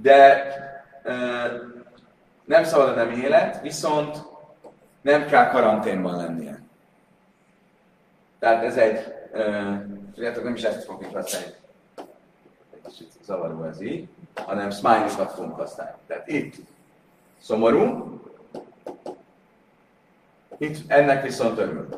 [0.00, 0.44] de
[1.02, 1.12] e,
[2.44, 4.22] nem szabad a nem élet, viszont
[5.00, 6.60] nem kell karanténban lennie.
[8.38, 9.14] Tehát ez egy,
[10.14, 11.54] tudjátok, nem is ezt fogjuk használni.
[12.70, 15.96] Egy kicsit zavaró ez így, hanem smiley-okat fogunk használni.
[16.06, 16.54] Tehát itt
[17.42, 18.10] szomorú,
[20.58, 21.88] itt ennek viszont örül.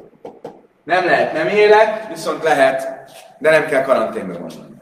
[0.83, 4.81] Nem lehet nem élet, viszont lehet, de nem kell karanténba vonulni.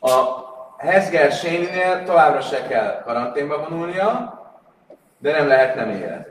[0.00, 0.44] A
[0.76, 4.40] Hezger Séninél továbbra se kell karanténba vonulnia,
[5.18, 6.28] de nem lehet nem élet.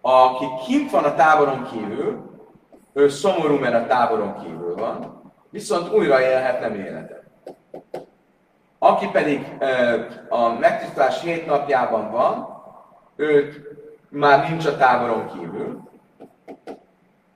[0.00, 2.28] Aki kint van a táboron kívül,
[2.92, 7.22] ő szomorú, mert a táboron kívül van, viszont újra élhet nem életet.
[8.78, 9.46] Aki pedig
[10.28, 12.62] a megtisztulás hét napjában van,
[13.16, 13.62] ő
[14.08, 15.90] már nincs a táboron kívül,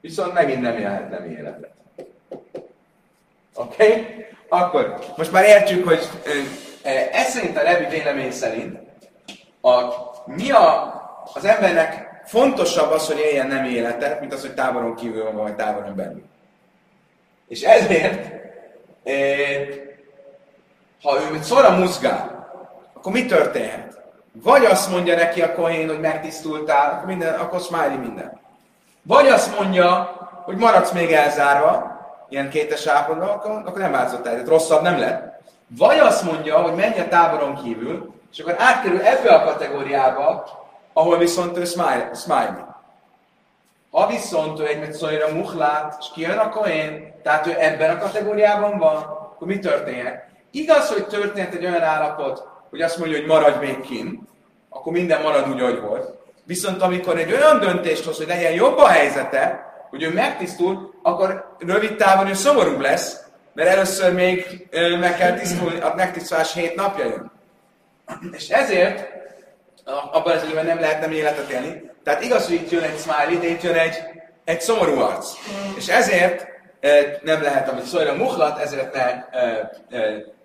[0.01, 1.71] viszont megint nem élhet nem életet.
[3.55, 3.91] Oké?
[3.91, 4.27] Okay?
[4.49, 6.09] Akkor most már értjük, hogy
[7.13, 8.79] ez szerint a Levi vélemény szerint
[9.61, 9.81] a,
[10.27, 10.95] mi a,
[11.35, 15.55] az embernek fontosabb az, hogy éljen nem életet, mint az, hogy táboron kívül van, vagy
[15.55, 16.25] táboron belül.
[17.49, 18.31] És ezért,
[21.03, 22.49] ha ő szóra muzgál,
[22.95, 24.01] akkor mi történhet?
[24.33, 28.41] Vagy azt mondja neki a kohén, hogy megtisztultál, akkor, minden, akkor smiley minden.
[29.03, 34.45] Vagy azt mondja, hogy maradsz még elzárva, ilyen kétes állapotban, akkor, akkor nem változott el,
[34.45, 35.41] rosszabb nem lett.
[35.67, 40.45] Vagy azt mondja, hogy menj a táboron kívül, és akkor átkerül ebbe a kategóriába,
[40.93, 42.15] ahol viszont ő smiley.
[42.15, 42.65] smiley.
[43.91, 48.79] Ha viszont ő egy szóra muhlát, és kijön a kohén, tehát ő ebben a kategóriában
[48.79, 50.31] van, akkor mi történhet?
[50.53, 54.21] Igaz, hogy történt egy olyan állapot, hogy azt mondja, hogy maradj még kint,
[54.69, 56.15] akkor minden marad úgy, ahogy volt.
[56.45, 61.57] Viszont amikor egy olyan döntést hoz, hogy legyen jobb a helyzete, hogy ő megtisztul, akkor
[61.59, 63.21] rövid távon ő szomorú lesz,
[63.55, 64.69] mert először még
[65.01, 67.33] meg kell tisztulni, a megtisztulás hét napja jön.
[68.33, 69.09] És ezért
[70.13, 71.91] abban az időben nem lehet nem életet élni.
[72.05, 73.97] Tehát igaz, hogy itt jön egy smiley, de itt jön egy,
[74.45, 75.33] egy szomorú arc.
[75.77, 76.47] És ezért
[77.23, 79.25] nem lehet, amit szólja a muhlat, ezért ne,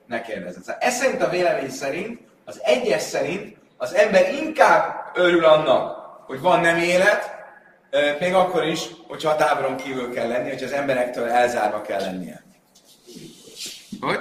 [0.08, 0.64] ne kérdezett.
[0.64, 6.42] Szóval ez szerint a vélemény szerint, az egyes szerint az ember inkább örül annak, hogy
[6.42, 7.36] van nem élet,
[8.20, 12.44] még akkor is, hogyha a táboron kívül kell lenni, hogy az emberektől elzárva kell lennie.
[14.00, 14.20] Hogy?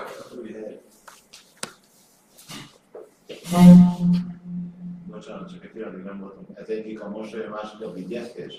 [5.06, 6.44] Bocsánat, csak egy pillanatban nem voltam.
[6.54, 8.54] Ez egyik a mosoly, a másik a vigyeztés?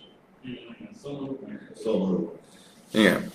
[1.02, 1.48] Szomorú.
[1.84, 2.40] Szomorú.
[2.92, 3.32] Igen.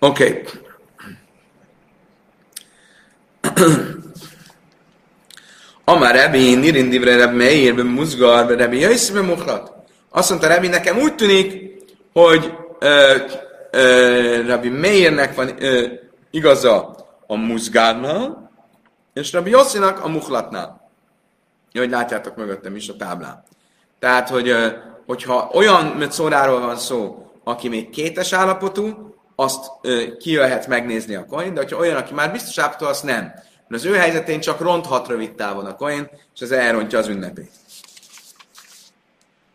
[0.00, 0.44] Okay.
[5.84, 9.72] Amár Rebi, Nirindivre Reb Meir, be Muzgar, be Rebi Jöjsz, be Muhlat.
[10.10, 11.76] Azt mondta Rebi, nekem úgy tűnik,
[12.12, 13.16] hogy ö,
[13.70, 15.86] ö, Rebi Meirnek van ö,
[16.30, 18.50] igaza a Muzgárnál,
[19.14, 20.90] és Rebi Yossinak a Muhlatnál.
[21.72, 23.44] Hogy látjátok mögöttem is a táblán.
[23.98, 24.54] Tehát, hogy,
[25.06, 29.07] hogyha olyan szóráról van szó, aki még kétes állapotú,
[29.40, 33.22] azt ö, kijöhet megnézni a coin, de hogyha olyan, aki már biztos állapotú, azt nem.
[33.68, 37.50] Mert az ő helyzetén csak ronthat rövid távon a koin, és ez elrontja az ünnepét.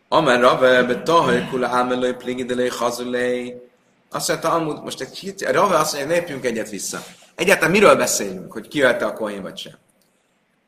[0.08, 3.54] Amen Rave, be tahaj kula ámelői pligidelői hazulei.
[4.10, 7.02] Azt mondta, amúgy most egy hit, Rave azt mondja, lépjünk egyet vissza.
[7.34, 9.78] Egyáltalán miről beszélünk, hogy ki a koin vagy sem?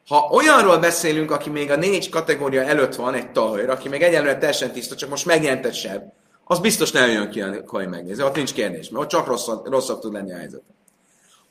[0.09, 4.39] Ha olyanról beszélünk, aki még a négy kategória előtt van, egy tahőr, aki még egyenlően
[4.39, 6.03] teljesen tiszta, csak most megjelentett seb,
[6.49, 9.67] az biztos nem jön ki a koin megnézni, ott nincs kérdés, mert ott csak rosszabb,
[9.67, 10.63] rosszabb tud lenni a helyzet.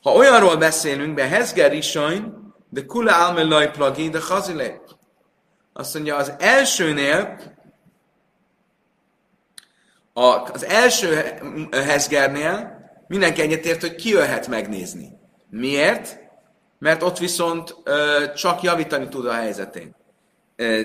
[0.02, 4.80] Ha olyanról beszélünk, be Hezger Isajn, de Kula Almelaj Plagi, de Chazile.
[5.72, 7.40] Azt mondja, az elsőnél,
[10.12, 11.14] a, az első
[11.70, 12.76] Hezgernél
[13.08, 15.18] mindenki egyetért, hogy ki jöhet megnézni.
[15.50, 16.18] Miért?
[16.78, 19.94] Mert ott viszont ö, csak javítani tud a helyzetén.
[20.56, 20.80] Ö,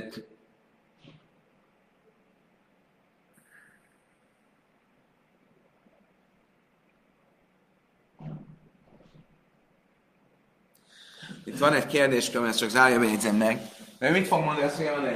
[11.46, 13.62] Itt van egy kérdéskör, ezt csak zárja bejegyzem meg.
[14.00, 15.16] Mert mit fog mondani, azt mondja,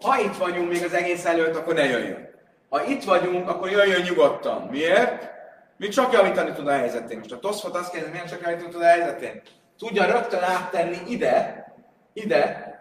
[0.00, 2.28] ha itt vagyunk még az egész előtt, akkor ne jöjjön.
[2.68, 4.62] Ha itt vagyunk, akkor jöjjön nyugodtan.
[4.70, 5.30] Miért?
[5.76, 7.18] Mi csak javítani tud a helyzetén.
[7.18, 9.42] Most a Toszfot azt kérdezi, miért csak javítani tud a helyzetén?
[9.78, 11.64] Tudja rögtön áttenni ide,
[12.12, 12.72] ide,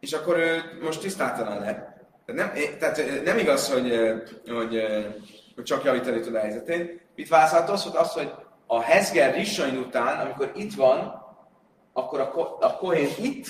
[0.00, 1.88] és akkor ő most tisztátalan lett.
[2.26, 3.98] Tehát nem, tehát nem igaz, hogy,
[4.46, 4.82] hogy,
[5.54, 7.00] hogy csak javítani tud a helyzetén.
[7.16, 8.32] Mit válaszolt az, hogy az, hogy
[8.66, 11.23] a Hezger Rissain után, amikor itt van,
[11.96, 13.46] akkor a, a Kohén itt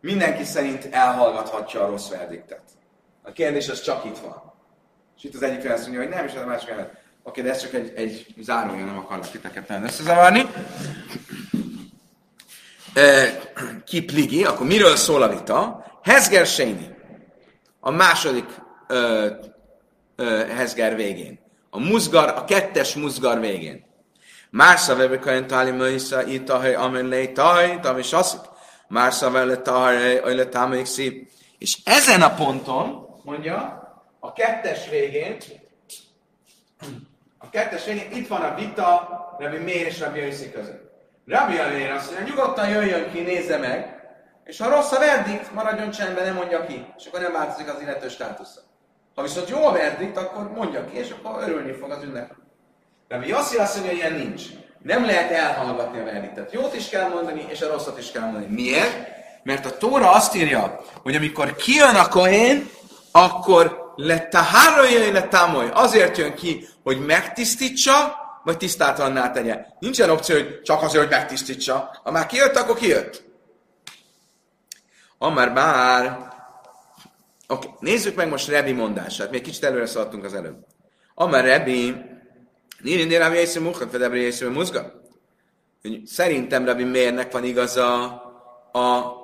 [0.00, 2.62] mindenki szerint elhallgathatja a rossz verdiktet.
[3.22, 4.52] A kérdés az csak itt van.
[5.16, 6.90] És itt az egyik fel azt mondja, hogy nem, és a másik fel.
[7.22, 10.46] Oké, de ez csak egy, egy zárója, nem akarlak titeket nagyon összezavarni.
[13.84, 15.84] Kipligi, akkor miről szól a vita?
[16.02, 16.96] Hezger Séni,
[17.80, 18.46] a második
[18.88, 19.26] ö,
[20.16, 21.38] ö, Hezger végén.
[21.70, 23.84] A muzgar, a kettes muzgar végén.
[24.50, 28.40] Mársa vebe kain tali möjsza itahely amen lej taj, tam is aszik.
[28.88, 31.30] Mársa vele tahaj, öjle támaik szép.
[31.58, 33.82] És ezen a ponton, mondja,
[34.20, 35.36] a kettes végén,
[37.38, 39.08] a kettes végén itt van a vita
[39.38, 40.90] Rabbi Mér és Rabbi Jöjszi között.
[41.26, 43.98] Rabbi Mér azt mondja, nyugodtan jöjjön ki, nézze meg,
[44.44, 47.80] és ha rossz a verdikt, maradjon csendben, nem mondja ki, és akkor nem változik az
[47.80, 48.60] illető státusza.
[49.14, 52.30] Ha viszont jó a verdikt, akkor mondja ki, és akkor örülni fog az ünnep.
[53.08, 54.42] Rabbi Yossi azt mondja, hogy ilyen nincs.
[54.82, 56.52] Nem lehet elhallgatni a verdiktet.
[56.52, 58.46] Jót is kell mondani, és a rosszat is kell mondani.
[58.48, 59.16] Miért?
[59.42, 62.68] Mert a Tóra azt írja, hogy amikor kijön a kohén,
[63.12, 65.70] akkor le tahárai le támoly.
[65.72, 69.66] Azért jön ki, hogy megtisztítsa, vagy tisztátalanná tegye.
[69.78, 72.00] Nincsen opció, hogy csak azért, hogy megtisztítsa.
[72.04, 73.24] Ha már kijött, akkor kijött.
[75.18, 76.18] Amár bár...
[77.48, 77.70] Oké, okay.
[77.80, 79.30] nézzük meg most Rebi mondását.
[79.30, 80.66] Még kicsit előre szaladtunk az előbb.
[81.14, 82.07] Amár Rebi...
[82.82, 84.92] Nírindél Rabbi Jézső Muhat, vagy Rabbi Jézső Muzga.
[86.04, 88.04] Szerintem Rabbi Mérnek van igaza
[88.72, 89.16] a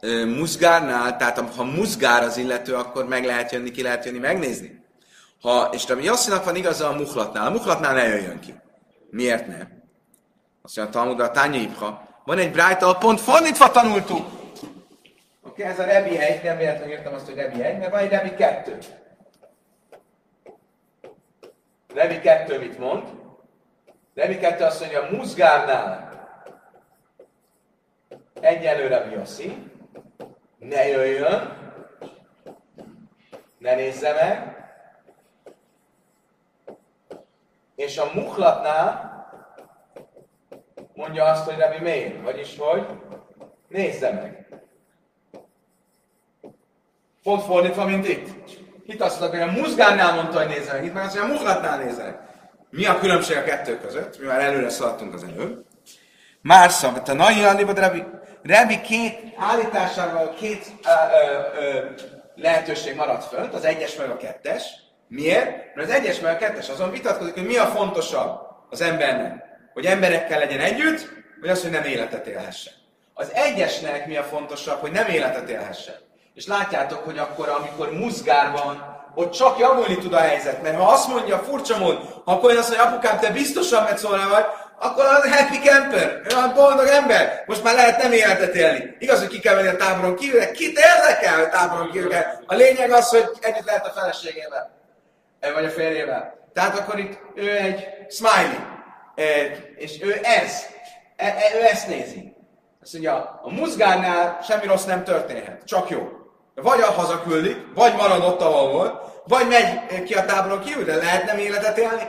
[0.00, 4.84] ö, muzgárnál, tehát ha muzgár az illető, akkor meg lehet jönni, ki lehet jönni, megnézni.
[5.40, 7.46] Ha, és Rabbi Yossinak van igaza a muhlatnál.
[7.46, 8.54] A muhlatnál ne jöjjön ki.
[9.10, 9.58] Miért ne?
[10.62, 12.08] Azt mondja a Talmudra, a tánya ibha.
[12.24, 14.26] Van egy brájta, pont fordítva tanultuk.
[15.42, 18.00] Oké, okay, ez a Rebi 1, nem véletlenül írtam azt, hogy Rebi 1, mert van
[18.00, 18.78] egy Rebi 2.
[21.98, 23.08] Levi 2 mit mond?
[24.14, 26.10] Levi 2 azt mondja, muzgárnál
[28.40, 29.72] egyelőre mi a szín,
[30.58, 31.56] ne jöjjön,
[33.58, 34.56] ne nézze meg,
[37.74, 39.06] és a muklatnál
[40.94, 42.86] mondja azt, hogy Rebi miért, vagyis hogy
[43.68, 44.62] nézze meg.
[47.22, 48.66] Pont fordítva, mint itt.
[48.88, 51.36] Itt azt mondta, hogy a muzgánnál mondta, hogy nézze meg, itt meg azt mondja, a
[51.36, 52.18] muhlatnál nézze meg.
[52.70, 54.18] Mi a különbség a kettő között?
[54.20, 55.64] Mi már előre szaladtunk az előbb.
[56.40, 58.04] Már szabad, a nai alibad Rebi,
[58.42, 61.84] Rebi két állításával két ö, ö, ö,
[62.34, 64.62] lehetőség maradt fönt, az egyes meg a kettes.
[65.08, 65.74] Miért?
[65.74, 69.44] Mert az egyes meg a kettes azon vitatkozik, hogy mi a fontosabb az embernek.
[69.72, 71.08] Hogy emberekkel legyen együtt,
[71.40, 72.72] vagy az, hogy nem életet élhessen.
[73.14, 75.94] Az egyesnek mi a fontosabb, hogy nem életet élhessen.
[76.38, 78.52] És látjátok, hogy akkor, amikor muzgár
[79.14, 80.62] ott csak javulni tud a helyzet.
[80.62, 84.44] Mert ha azt mondja, furcsa mód, ha akkor azt mondja, apukám, te biztosan metszolna vagy,
[84.78, 88.96] akkor az happy camper, olyan boldog ember, most már lehet nem életet élni.
[88.98, 92.12] Igaz, hogy ki kell venni a táboron kívül, de kit érdekel a táboron kívül.
[92.46, 94.70] A lényeg az, hogy együtt lehet a feleségével,
[95.40, 96.34] eh, vagy a férjével.
[96.52, 98.60] Tehát akkor itt ő egy smiley,
[99.76, 100.62] és ő ez,
[101.16, 102.36] e, ő ezt nézi.
[102.82, 106.17] Azt mondja, a muzgárnál semmi rossz nem történhet, csak jó.
[106.62, 108.94] Vagy hazaküldik, vagy marad ott, ahol volt,
[109.24, 112.02] vagy megy ki a táboron kívül, de lehet nem életet élni.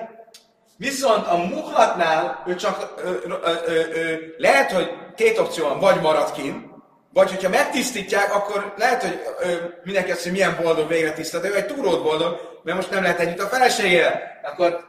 [0.78, 3.34] Viszont a muhlatnál ő csak ö, ö,
[3.66, 6.68] ö, ö, lehet, hogy két opció van, vagy marad kint,
[7.14, 11.56] vagy hogyha megtisztítják, akkor lehet, hogy ö, mindenki azt, hogy milyen boldog végre tisztít, ő
[11.56, 14.22] egy túrót boldog, mert most nem lehet együtt a feleségével.
[14.44, 14.88] Akkor,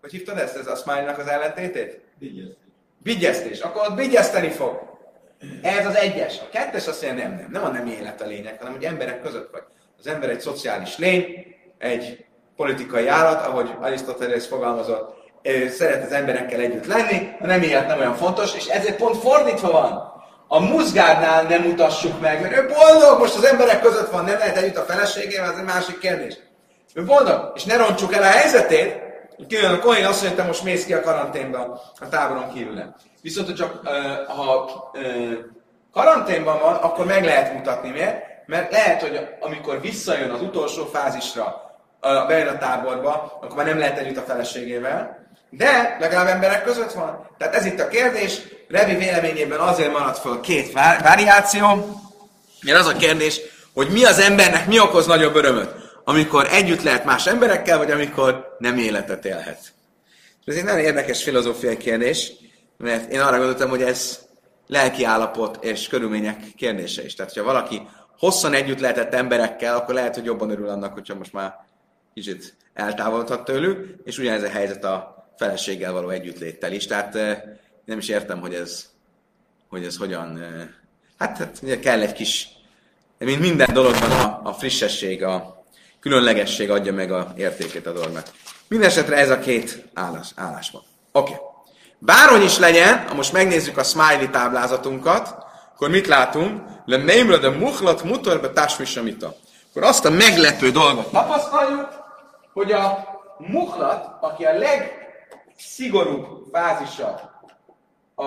[0.00, 2.00] hogy hívtad ezt, ez a smile az ellentétét?
[2.18, 2.52] Vigyázz.
[3.02, 3.60] Vigyeztés.
[3.60, 4.93] Akkor ott vigyezteni fog.
[5.62, 6.38] Ez az egyes.
[6.40, 7.48] A kettes azt mondja, nem, nem.
[7.50, 9.62] Nem a nem élet a lényeg, hanem hogy emberek között vagy.
[9.98, 11.46] Az ember egy szociális lény,
[11.78, 12.24] egy
[12.56, 15.14] politikai állat, ahogy Arisztotelész fogalmazott,
[15.70, 19.70] szeret az emberekkel együtt lenni, a nem élet nem olyan fontos, és ezért pont fordítva
[19.70, 20.12] van.
[20.48, 24.56] A muzgárnál nem mutassuk meg, mert ő boldog, most az emberek között van, nem lehet
[24.56, 26.34] együtt a feleségével, az egy másik kérdés.
[26.94, 29.03] Ő boldog, és ne roncsuk el a helyzetét,
[29.48, 32.94] Kijön a Kohén azt mondja, te most mész ki a karanténba a táboron kívül.
[33.22, 33.88] Viszont, hogy csak
[34.26, 34.70] ha
[35.92, 37.90] karanténban van, akkor meg lehet mutatni.
[37.90, 38.22] Miért?
[38.46, 41.62] Mert lehet, hogy amikor visszajön az utolsó fázisra,
[42.00, 47.28] bejön a táborba, akkor már nem lehet együtt a feleségével, de legalább emberek között van.
[47.38, 48.40] Tehát ez itt a kérdés.
[48.68, 50.72] Revi véleményében azért maradt föl két
[51.02, 51.66] variáció,
[52.62, 53.40] mert az a kérdés,
[53.74, 58.56] hogy mi az embernek mi okoz nagyobb örömöt amikor együtt lehet más emberekkel, vagy amikor
[58.58, 59.72] nem életet élhet.
[60.44, 62.32] Ez egy nagyon érdekes filozófiai kérdés,
[62.76, 64.18] mert én arra gondoltam, hogy ez
[64.66, 67.14] lelki állapot és körülmények kérdése is.
[67.14, 67.82] Tehát, ha valaki
[68.18, 71.54] hosszan együtt lehetett emberekkel, akkor lehet, hogy jobban örül annak, hogyha most már
[72.14, 76.86] kicsit eltávolodhat tőlük, és ugyanez a helyzet a feleséggel való együttléttel is.
[76.86, 77.42] Tehát eh,
[77.84, 78.90] nem is értem, hogy ez,
[79.68, 80.42] hogy ez hogyan...
[80.42, 80.68] Eh,
[81.18, 82.48] hát, hát ugye kell egy kis...
[83.18, 85.63] Mint minden dologban a, a frissesség, a,
[86.04, 88.26] különlegesség adja meg a értékét a dolognak.
[88.68, 90.82] Mindenesetre ez a két állás, állás van.
[91.12, 91.32] Oké.
[91.32, 91.44] Okay.
[91.98, 95.44] Bárhogy is legyen, ha most megnézzük a smiley táblázatunkat,
[95.74, 96.62] akkor mit látunk?
[96.84, 99.34] Le némre de muhlat mutorbe tásmisamita.
[99.70, 101.88] Akkor azt a meglepő dolgot tapasztaljuk,
[102.52, 103.04] hogy a
[103.38, 107.40] muhlat, aki a legszigorúbb fázisa
[108.14, 108.24] a,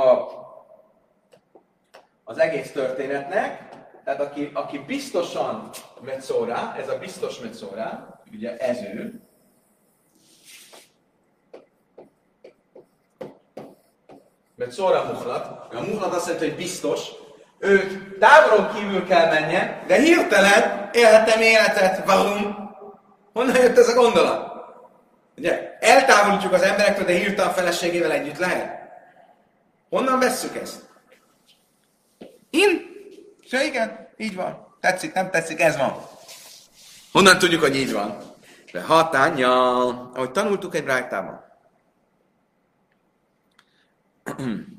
[2.23, 3.66] az egész történetnek,
[4.07, 5.69] tehát aki, aki biztosan
[6.01, 9.21] metszórá, ez a biztos metszórá, ugye ez ő,
[14.55, 17.09] Metszóra muhlat, a muhlat azt jelenti, hogy biztos,
[17.59, 22.71] ő távolon kívül kell menjen, de hirtelen élhetem életet, valum.
[23.33, 24.51] Honnan jött ez a gondolat?
[25.37, 28.79] Ugye, eltávolítjuk az emberektől, de hirtelen feleségével együtt lehet.
[29.89, 30.89] Honnan vesszük ezt?
[32.49, 32.95] Én
[33.49, 34.75] Ja, igen, így van.
[34.79, 35.95] Tetszik, nem tetszik, ez van.
[37.11, 38.17] Honnan tudjuk, hogy így van?
[38.71, 39.77] De hatánya,
[40.13, 41.45] ahogy tanultuk egy rájtában.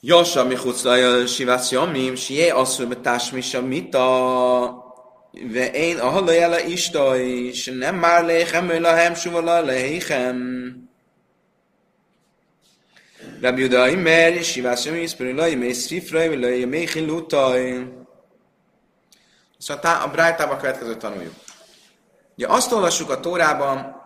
[0.00, 4.82] Jasa mihucla sivász jamim, sié asszul betásmisa mita.
[5.52, 10.74] Ve én a halajela istaj, és nem már léhem, ő lahem, suvala lehéhem.
[13.44, 17.92] Rabbi Yuda Imer, Sivásem Iszperi Lai, Mély Szifrai, Lai, Mély Hilutai.
[19.58, 21.34] Szóval a Brájtában következő tanuljuk.
[22.36, 24.02] Ugye azt olvassuk a Tórában,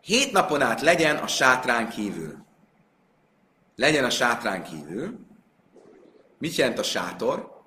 [0.00, 2.36] hét napon át legyen a sátrán kívül.
[3.76, 5.18] Legyen a sátrán kívül.
[6.38, 7.62] Mit jelent a sátor?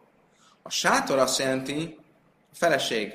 [0.61, 1.99] A sátor azt jelenti
[2.51, 3.13] a feleség.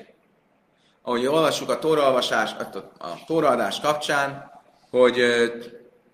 [1.03, 2.55] Ahogy olvassuk a tóraolvasás,
[2.99, 4.51] a tóraadás kapcsán,
[4.90, 5.18] hogy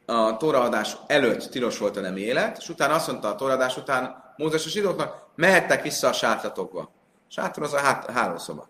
[0.06, 4.22] a tóraadás előtt tilos volt a nem élet, és utána azt mondta a tóraadás után
[4.36, 6.90] Mózes a zsidóknak, mehettek vissza a sátratokba.
[7.28, 8.68] Sátor az a hát, hálószoba.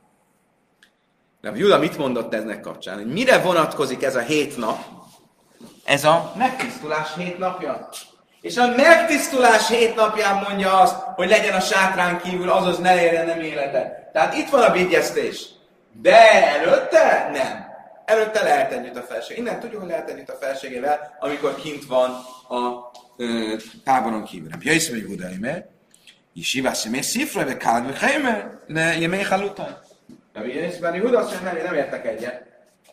[1.41, 2.95] De Júda mit mondott eznek kapcsán?
[2.95, 4.79] Hogy mire vonatkozik ez a hét nap?
[5.85, 7.89] Ez a megtisztulás hét napja.
[8.41, 13.27] És a megtisztulás hét napján mondja azt, hogy legyen a sátrán kívül, azaz ne érjen
[13.27, 14.11] nem élete.
[14.13, 15.49] Tehát itt van a vigyeztés.
[15.93, 17.74] De előtte nem.
[18.05, 19.39] Előtte lehet együtt a felség.
[19.39, 22.11] Innen tudjuk, hogy lehet együtt a felségével, amikor kint van
[22.49, 24.49] a ö, táboron kívül.
[24.61, 25.67] Ja, is vagy Gudaime,
[26.33, 29.79] Yeshiva Személy Szifra, vagy Kálvi Heimer, ne Jemei Halutan.
[30.33, 32.43] De Yeshiva Yehuda azt mondja, nem értek egyet.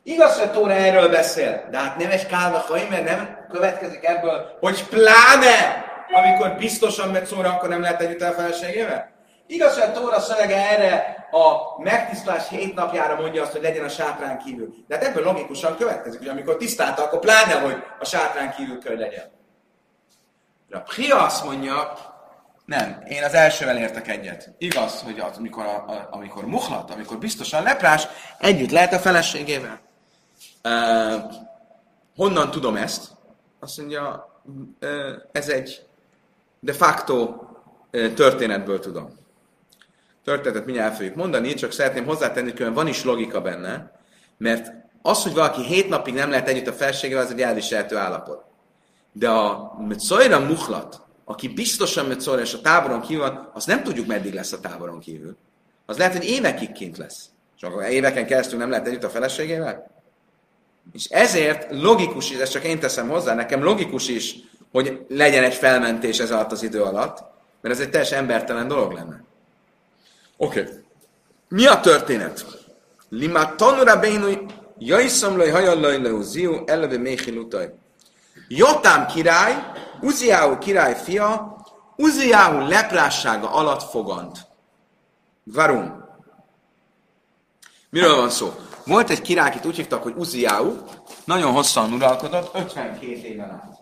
[0.04, 4.86] Igaz, hogy Tóra erről beszél, de hát nem egy Kálva Heimer, nem következik ebből, hogy
[4.88, 9.11] pláne, amikor biztosan megy szóra, akkor nem lehet együtt a felségével?
[9.52, 13.90] Igaz, hogy a Tóra szövege erre a megtisztulás hét napjára mondja azt, hogy legyen a
[13.90, 14.74] sátrán kívül.
[14.88, 18.96] De hát ebből logikusan következik, hogy amikor tisztálta, akkor pláne, hogy a sátrán kívül kell
[18.96, 19.32] legyen.
[20.70, 21.94] De a Pria azt mondja,
[22.66, 24.50] nem, én az elsővel értek egyet.
[24.58, 28.08] Igaz, hogy az, amikor, a, a, amikor muhlat, amikor biztosan leprás,
[28.40, 29.80] együtt lehet a feleségével.
[30.64, 31.32] Uh,
[32.16, 33.08] honnan tudom ezt?
[33.60, 34.30] Azt mondja,
[34.82, 34.90] uh,
[35.32, 35.86] ez egy
[36.60, 37.36] de facto
[37.92, 39.20] uh, történetből tudom.
[40.24, 43.92] Történetet mindjárt el fogjuk mondani, csak szeretném hozzátenni, hogy van is logika benne,
[44.38, 48.44] mert az, hogy valaki hét napig nem lehet együtt a felségével, az egy elviselhető állapot.
[49.12, 54.08] De a Metzoira Muhlat, aki biztosan Metzoira és a táboron kívül van, azt nem tudjuk,
[54.08, 55.38] meddig lesz a táboron kívül.
[55.86, 57.30] Az lehet, hogy évekig kint lesz.
[57.60, 59.92] Csak éveken keresztül nem lehet együtt a feleségével?
[60.94, 64.36] És ezért logikus is, ezt csak én teszem hozzá, nekem logikus is,
[64.72, 67.24] hogy legyen egy felmentés ez alatt az idő alatt,
[67.62, 69.24] mert ez egy teljesen embertelen dolog lenne.
[70.42, 70.60] Oké.
[70.62, 70.74] Okay.
[71.48, 72.46] Mi a történet?
[73.10, 74.46] Lima tanura beinu
[74.78, 77.74] jaiszamlai hajallai leuziu eleve méhilutaj.
[78.48, 79.72] Jotám király,
[80.02, 81.56] Uziáhu király fia,
[81.96, 84.48] Uziáhu leprássága alatt fogant.
[85.44, 86.06] Varum.
[87.90, 88.54] Miről van szó?
[88.86, 90.76] Volt egy király, akit úgy hívtak, hogy Uziáhu,
[91.26, 93.81] nagyon hosszan uralkodott, 52 éven át.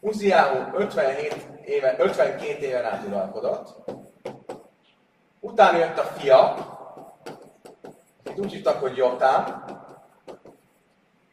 [0.00, 1.34] Uziáhu 57
[1.64, 3.76] éve, 52 éven át uralkodott.
[5.40, 6.54] Utána jött a fia,
[8.24, 9.64] akit úgy hívtak, hogy Jotám,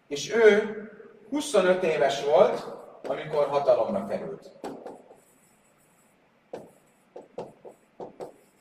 [0.08, 0.82] és ő
[1.30, 2.66] 25 éves volt,
[3.08, 4.52] amikor hatalomra került.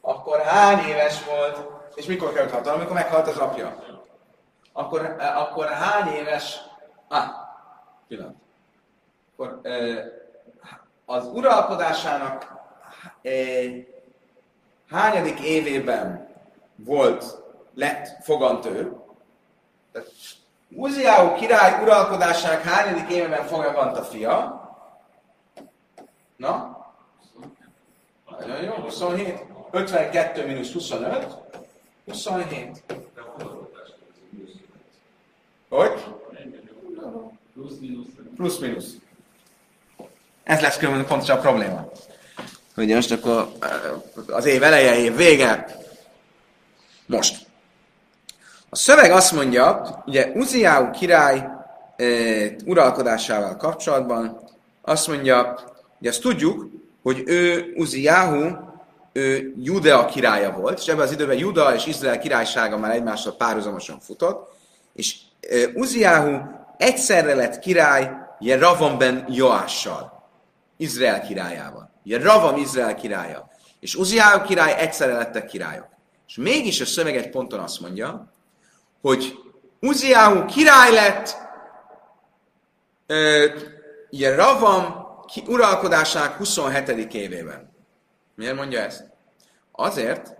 [0.00, 3.84] Akkor hány éves volt, és mikor került hatalomra, amikor meghalt az apja?
[4.72, 6.60] Akkor, akkor hány éves...
[7.08, 7.28] Ah,
[8.08, 8.45] pillanat.
[9.36, 9.60] Akkor
[11.04, 12.54] az uralkodásának
[14.90, 16.28] hányadik évében
[16.76, 17.42] volt,
[17.74, 18.96] lett fogantő,
[19.92, 20.08] tehát
[20.68, 24.60] Uziáhu király uralkodásának hányadik évben fogja a fia?
[26.36, 26.86] Na?
[28.38, 29.44] Nagyon jó, 27.
[29.70, 31.36] 52 mínusz 25.
[32.04, 32.82] 27.
[35.68, 36.04] Hogy?
[38.36, 38.96] Plusz mínusz.
[40.46, 41.90] Ez lesz különben pontosan a probléma.
[42.74, 43.52] Hogy most akkor
[44.26, 45.76] az év eleje, év vége.
[47.06, 47.46] Most.
[48.68, 51.48] A szöveg azt mondja, ugye Uziáhu király
[51.96, 52.04] e,
[52.64, 54.40] uralkodásával kapcsolatban,
[54.82, 55.58] azt mondja,
[55.98, 56.70] hogy azt tudjuk,
[57.02, 58.56] hogy ő Uziáhu,
[59.12, 64.00] ő Judea királya volt, és ebben az időben Juda és Izrael királysága már egymással párhuzamosan
[64.00, 64.56] futott,
[64.94, 66.38] és e, Uziáhu
[66.76, 70.15] egyszerre lett király Ravam ben Joással,
[70.76, 71.90] Izrael királyával.
[72.04, 73.50] Ravam Izrael királya.
[73.80, 75.88] És Uziáhu király egyszerre lettek királyok.
[76.26, 78.32] És mégis a szöveg egy ponton azt mondja,
[79.00, 79.38] hogy
[79.80, 81.36] Uziáhu király lett,
[84.10, 85.06] ilyen Ravam
[85.46, 87.14] uralkodásának 27.
[87.14, 87.74] évében.
[88.34, 89.04] Miért mondja ezt?
[89.72, 90.36] Azért,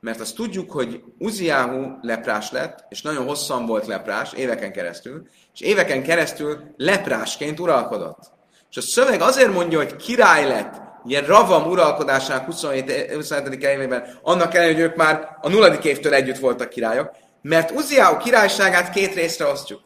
[0.00, 5.60] mert azt tudjuk, hogy Uziáhu leprás lett, és nagyon hosszan volt leprás, éveken keresztül, és
[5.60, 8.36] éveken keresztül leprásként uralkodott.
[8.70, 13.12] És a szöveg azért mondja, hogy király lett, ilyen Ravam uralkodásának 27.
[13.14, 13.64] 27.
[13.64, 17.10] évében, annak ellenére, hogy ők már a nulladik évtől együtt voltak királyok,
[17.42, 19.80] mert Uziáhu királyságát két részre osztjuk.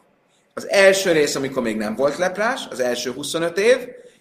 [0.53, 3.77] Az első rész, amikor még nem volt leprás, az első 25 év,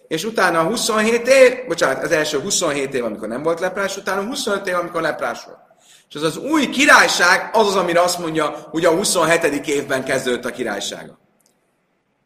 [0.09, 4.27] és utána a 27 év, bocsánat, az első 27 év, amikor nem volt leprás, utána
[4.27, 5.59] 25 év, amikor leprás volt.
[6.09, 9.67] És az az új királyság az az, amire azt mondja, hogy a 27.
[9.67, 11.22] évben kezdődött a királysága.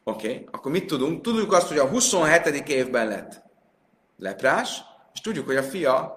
[0.09, 0.49] Oké, okay.
[0.51, 1.23] akkor mit tudunk?
[1.23, 2.47] Tudjuk azt, hogy a 27.
[2.69, 3.43] évben lett
[4.19, 4.83] leprás,
[5.15, 6.17] és tudjuk, hogy a fia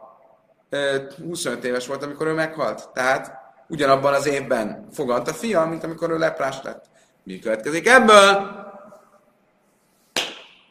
[1.23, 2.89] 25 éves volt, amikor ő meghalt.
[2.93, 3.31] Tehát
[3.67, 6.85] ugyanabban az évben fogant a fia, mint amikor ő leprás lett.
[7.23, 8.57] Mi következik ebből?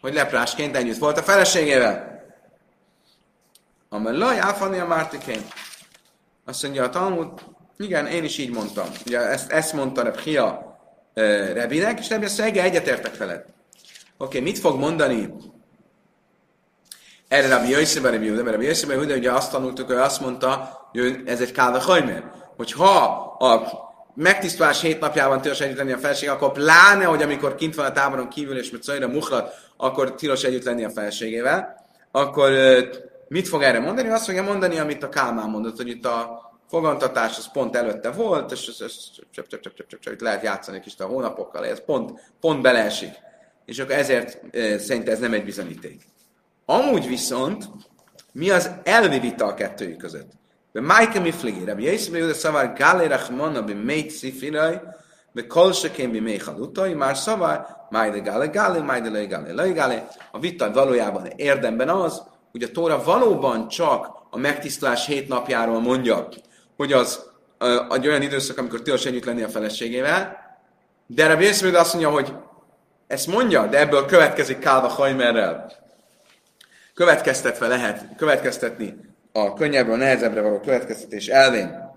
[0.00, 2.22] Hogy leprásként együtt volt a feleségével.
[3.88, 5.42] Amellaj, áfani a mártikén.
[6.44, 7.28] Azt mondja a Talmud,
[7.76, 8.88] igen, én is így mondtam.
[9.06, 10.67] Ugye ezt, ezt mondta a Hia e,
[11.54, 13.38] Rebinek, és Rebi azt mondja, egyetértek veled.
[13.40, 13.54] Oké,
[14.16, 15.34] okay, mit fog mondani
[17.28, 21.40] erre Rabbi Jöjszebe, Rabbi Jöjszebe, Rabbi Jöjszebe, ugye azt tanultuk, hogy azt mondta, hogy ez
[21.40, 23.02] egy káva hajmer hogy ha
[23.38, 23.68] a
[24.14, 27.92] megtisztulás hét napjában tilos együtt lenni a feleség, akkor pláne, hogy amikor kint van a
[27.92, 32.52] táboron kívül, és mit szajra muhlat, akkor tilos együtt lenni a feleségével, akkor
[33.28, 34.08] mit fog erre mondani?
[34.08, 38.52] Azt fogja mondani, amit a Kálmán mondott, hogy itt a fogantatás az pont előtte volt,
[38.52, 38.94] és ez, ez
[39.30, 43.12] csak, csak, csak, csak, csak, csak, lehet játszani kis a hónapokkal, ez pont, pont beleesik.
[43.64, 46.02] És akkor ezért e, szerint ez nem egy bizonyíték.
[46.64, 47.68] Amúgy viszont
[48.32, 50.30] mi az elvi vita a kettőjük között?
[50.72, 54.78] Be Michael Mifligi, Rabbi Yisrael Yehuda Szavar Gáli Rachmana be Meik Szifirai,
[55.32, 60.02] be Kolsekén be Meik Halutai, már Szavar, Májde Gáli Gáli, Májde Lai Gáli Lai Gáli.
[60.30, 66.28] A vita valójában érdemben az, hogy a Tóra valóban csak a megtisztulás hét napjáról mondja,
[66.78, 67.22] hogy az
[67.90, 70.46] egy olyan időszak, amikor tilos együtt lenni a feleségével,
[71.06, 72.34] De Rabbi Yosef azt mondja, hogy
[73.06, 75.72] ezt mondja, de ebből következik Kálva Hajmerrel.
[76.94, 78.96] Következtetve lehet, következtetni
[79.32, 81.94] a könnyebbről, nehezebbre való következtetés elvén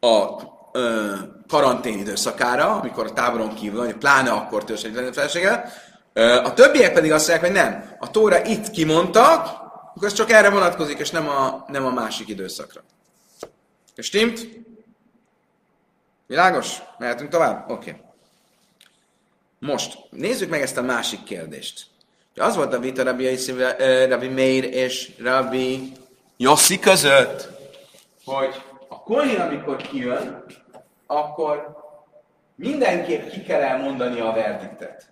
[0.00, 0.26] a
[0.72, 1.12] ö,
[1.48, 5.72] karantén időszakára, amikor a táboron kívül vagy, pláne akkor törzség felesége.
[6.44, 7.96] A többiek pedig azt mondják, hogy nem.
[7.98, 9.46] A Tóra itt kimondtak,
[9.94, 12.80] akkor ez csak erre vonatkozik, és nem a, nem a másik időszakra.
[14.00, 14.48] Stimmt?
[16.26, 16.78] Világos?
[16.98, 17.70] Mehetünk tovább?
[17.70, 17.90] Oké.
[17.90, 18.02] Okay.
[19.58, 21.86] Most, nézzük meg ezt a másik kérdést.
[22.36, 23.36] Az volt a vita Rabbi,
[24.08, 25.92] Rabbi Meir és Rabbi
[26.36, 27.48] Yossi között,
[28.24, 30.44] hogy a Kohen, amikor kijön,
[31.06, 31.76] akkor
[32.54, 35.08] mindenképp ki kell elmondani a verdiktet.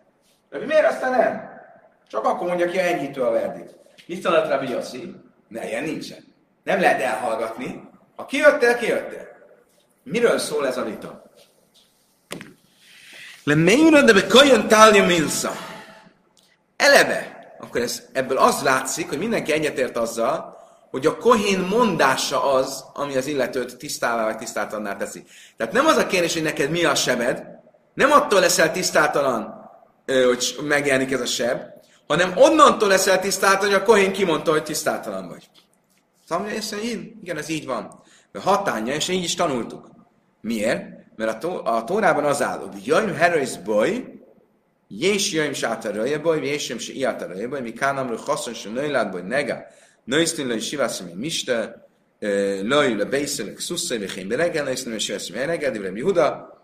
[0.51, 1.51] Rabbi miért aztán nem?
[2.09, 3.75] Csak akkor mondja ki, enyhítő a verdikt.
[4.07, 5.15] Mit talált Rabbi Yossi?
[5.49, 6.25] Ne, ilyen nincsen.
[6.63, 7.89] Nem lehet elhallgatni.
[8.17, 9.29] Ha kijöttél, kijöttél.
[10.03, 11.31] Miről szól ez a vita?
[13.45, 15.53] Le meira de bekajan talja milsa.
[16.77, 20.57] Eleve, akkor ez, ebből az látszik, hogy mindenki egyetért azzal,
[20.91, 25.25] hogy a kohén mondása az, ami az illetőt tisztává vagy tisztátalanná teszi.
[25.57, 27.43] Tehát nem az a kérdés, hogy neked mi a sebed,
[27.95, 29.71] nem attól leszel tisztátalan,
[30.07, 31.61] hogy megjelenik ez a seb,
[32.07, 35.49] hanem onnantól leszel tisztátalan, hogy a kohén kimondta, hogy tisztátalan vagy.
[36.29, 36.89] Szóval mondja,
[37.23, 38.03] igen, ez így van.
[38.41, 39.91] Hatánya, és így is tanultuk.
[40.41, 40.85] Miért?
[41.17, 44.21] Mert a, tó, a Tórában az áll, hogy jöjjön herősz baj,
[44.89, 49.23] és jöjjön sátarője baj, és jöjjön se iátarője baj, mi kánamról haszon se nőlát baj
[49.23, 49.65] nega,
[50.05, 51.87] nősztén lőj sivászom én miste,
[52.19, 56.59] lőj le bészölök szusszai, vagy én bereggel, nősztén lőj sivászom én reggel, de Huda.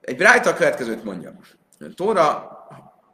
[0.00, 1.38] Egy brájta a következőt mondja.
[1.78, 2.50] A Tóra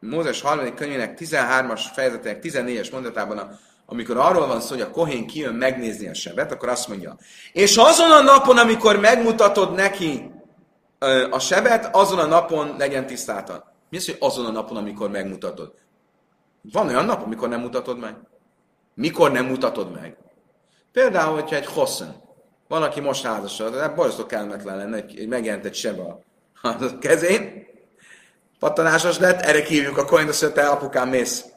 [0.01, 3.51] Mózes harmadik könyvének 13-as fejezetének 14-es mondatában a
[3.93, 7.17] amikor arról van szó, hogy a kohén kijön megnézni a sebet, akkor azt mondja,
[7.53, 10.31] és azon a napon, amikor megmutatod neki
[11.31, 13.65] a sebet, azon a napon legyen tisztáltan.
[13.91, 15.75] Mi az, hogy azon a napon, amikor megmutatod?
[16.73, 18.17] Van olyan nap, amikor nem mutatod meg?
[18.95, 20.17] Mikor nem mutatod meg?
[20.93, 22.23] Például, hogyha egy hosszan,
[22.69, 26.19] van, aki most házasod, de borzasztó kellemetlen lenne, hogy megjelent egy seb a,
[27.01, 27.67] kezén,
[28.59, 31.52] pattanásos lett, erre kívjuk a coin, azt te apukám mész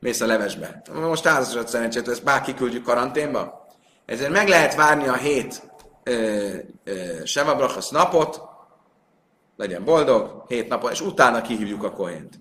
[0.00, 0.82] mész a levesbe.
[0.92, 3.66] Most házasod szerencsét, ezt bárki küldjük karanténba.
[4.06, 5.62] Ezért meg lehet várni a hét
[7.24, 8.40] Sevabrachasz napot,
[9.56, 12.40] legyen boldog, hét napot, és utána kihívjuk a kohént.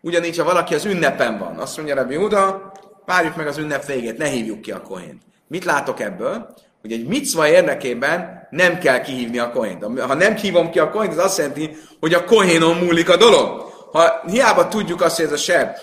[0.00, 2.72] Ugyanígy, ha valaki az ünnepen van, azt mondja Rabbi Uda,
[3.04, 5.22] várjuk meg az ünnep végét, ne hívjuk ki a kohént.
[5.48, 6.54] Mit látok ebből?
[6.80, 10.00] Hogy egy micva érdekében nem kell kihívni a kohént.
[10.00, 13.72] Ha nem hívom ki a kohént, az azt jelenti, hogy a kohénon múlik a dolog.
[13.92, 15.76] Ha hiába tudjuk azt, hogy ez a seb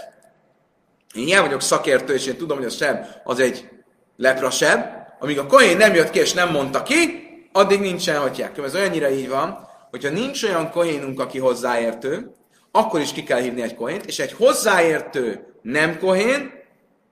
[1.14, 3.70] én ilyen vagyok szakértő, és én tudom, hogy a seb az egy
[4.18, 4.86] lepra seb,
[5.20, 8.58] amíg a kohén nem jött ki, és nem mondta ki, addig nincsen hagyják.
[8.58, 12.32] Ez olyannyira így van, hogyha nincs olyan kohénunk, aki hozzáértő,
[12.72, 16.52] akkor is ki kell hívni egy kohént, és egy hozzáértő nem kohén,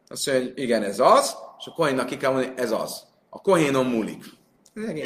[0.07, 3.03] azt mondja, hogy igen, ez az, és a kohénnak ki kell mondani, ez az.
[3.29, 4.23] A kohénon múlik.
[4.73, 5.05] Ez egész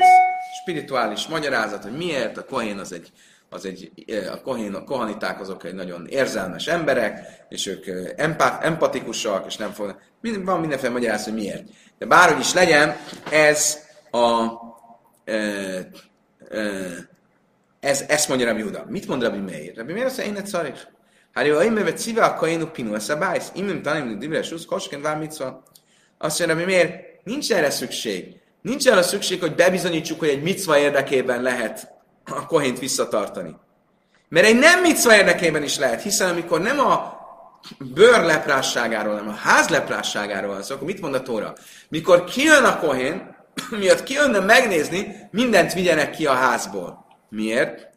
[0.61, 3.11] spirituális magyarázat, hogy miért a kohén az egy
[3.55, 3.91] az egy,
[4.31, 7.85] a, kohén, a kohaniták azok egy nagyon érzelmes emberek, és ők
[8.15, 11.63] empát, empatikusak, és nem fognak, van mindenféle magyarázat, hogy miért.
[11.97, 12.95] De bárhogy is legyen,
[13.31, 13.77] ez
[14.11, 14.47] a,
[15.25, 15.33] e,
[16.49, 16.69] e,
[17.79, 18.85] ez, ezt mondja Rabbi Huda.
[18.89, 19.75] Mit mond Rabbi Meir?
[19.75, 20.87] Rabbi Meir azt mondja, én egy szar is.
[21.33, 25.01] Hát jó, mert szíve a kainu pinu, ez a bájsz, imim tanim, divre, susz, kosként
[25.01, 25.63] vár mit szól.
[26.17, 28.35] Azt mondja, Rabbi Meir, nincs erre szükség.
[28.61, 31.94] Nincs erre szükség, hogy bebizonyítsuk, hogy egy micva érdekében lehet
[32.25, 33.55] a kohént visszatartani.
[34.29, 37.13] Mert egy nem micva érdekében is lehet, hiszen amikor nem a
[37.79, 41.53] bőr leprásságáról, hanem a ház leprásságáról van szó, akkor mit mond a Tóra?
[41.89, 43.35] Mikor kijön a kohén,
[43.79, 47.05] miatt kijönne megnézni, mindent vigyenek ki a házból.
[47.29, 47.87] Miért?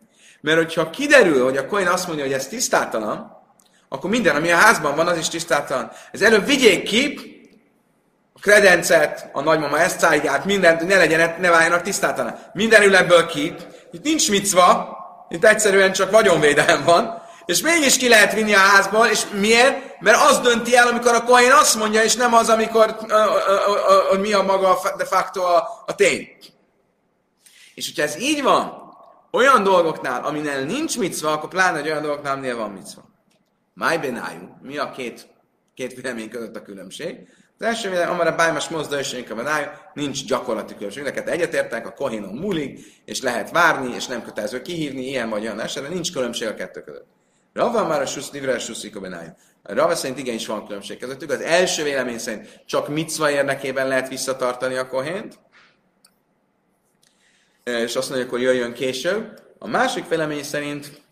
[0.41, 3.37] Mert hogyha kiderül, hogy a kohén azt mondja, hogy ez tisztátalan,
[3.89, 5.91] akkor minden, ami a házban van, az is tisztátalan.
[6.13, 7.19] Ez előbb vigyék ki
[8.35, 12.39] a kredencet, a nagymama eszcáját, mindent, hogy ne legyenek, ne váljanak tisztátalan.
[12.53, 13.55] Minden ebből ki,
[13.91, 14.97] itt nincs micva,
[15.29, 20.01] itt egyszerűen csak vagyonvédelem van, és mégis ki lehet vinni a házból, és miért?
[20.01, 22.97] Mert az dönti el, amikor a kohén azt mondja, és nem az, amikor
[24.11, 26.29] hogy mi a maga de facto a, a tény.
[27.75, 28.89] És hogyha ez így van,
[29.31, 33.03] olyan dolgoknál, aminél nincs micva, akkor pláne egy olyan dolgoknál, aminél van micva.
[33.75, 34.59] Máj benájú.
[34.63, 35.29] Mi a két,
[35.75, 37.29] két vélemény között a különbség?
[37.59, 39.25] Az első vélemény, amara bájmas mozda és
[39.95, 41.03] nincs gyakorlati különbség.
[41.03, 45.61] Neked egyetértek, a kohénon múlik, és lehet várni, és nem kötelező kihívni, ilyen vagy olyan
[45.61, 47.07] esetben, nincs különbség a kettő között.
[47.53, 48.85] Rava már a susz, nivre a susz,
[49.63, 51.31] a Rava szerint igenis van különbség közöttük.
[51.31, 55.39] Az első vélemény szerint csak micva érdekében lehet visszatartani a kohént,
[57.65, 59.43] és azt mondja, hogy jöjjön később.
[59.59, 61.03] A másik vélemény szerint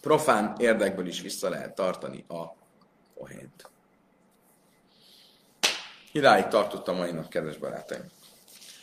[0.00, 2.44] profán érdekből is vissza lehet tartani a
[3.14, 3.67] pohént.
[6.12, 8.04] Idáig tartottam mai nap, kedves barátaim.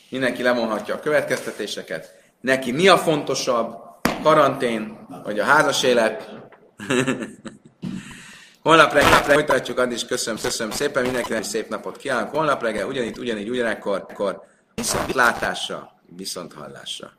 [0.09, 2.23] Mindenki lemondhatja a következtetéseket.
[2.41, 3.83] Neki mi a fontosabb?
[4.23, 6.29] Karantén, vagy a házas élet?
[8.63, 12.29] Holnap reggel folytatjuk, addig is köszönöm, köszönöm szépen, mindenkinek szép napot kívánok.
[12.29, 14.05] Holnap reggel ugyanígy, ugyanígy, ugyanekkor,
[14.75, 17.11] viszont látásra, viszont hallásra.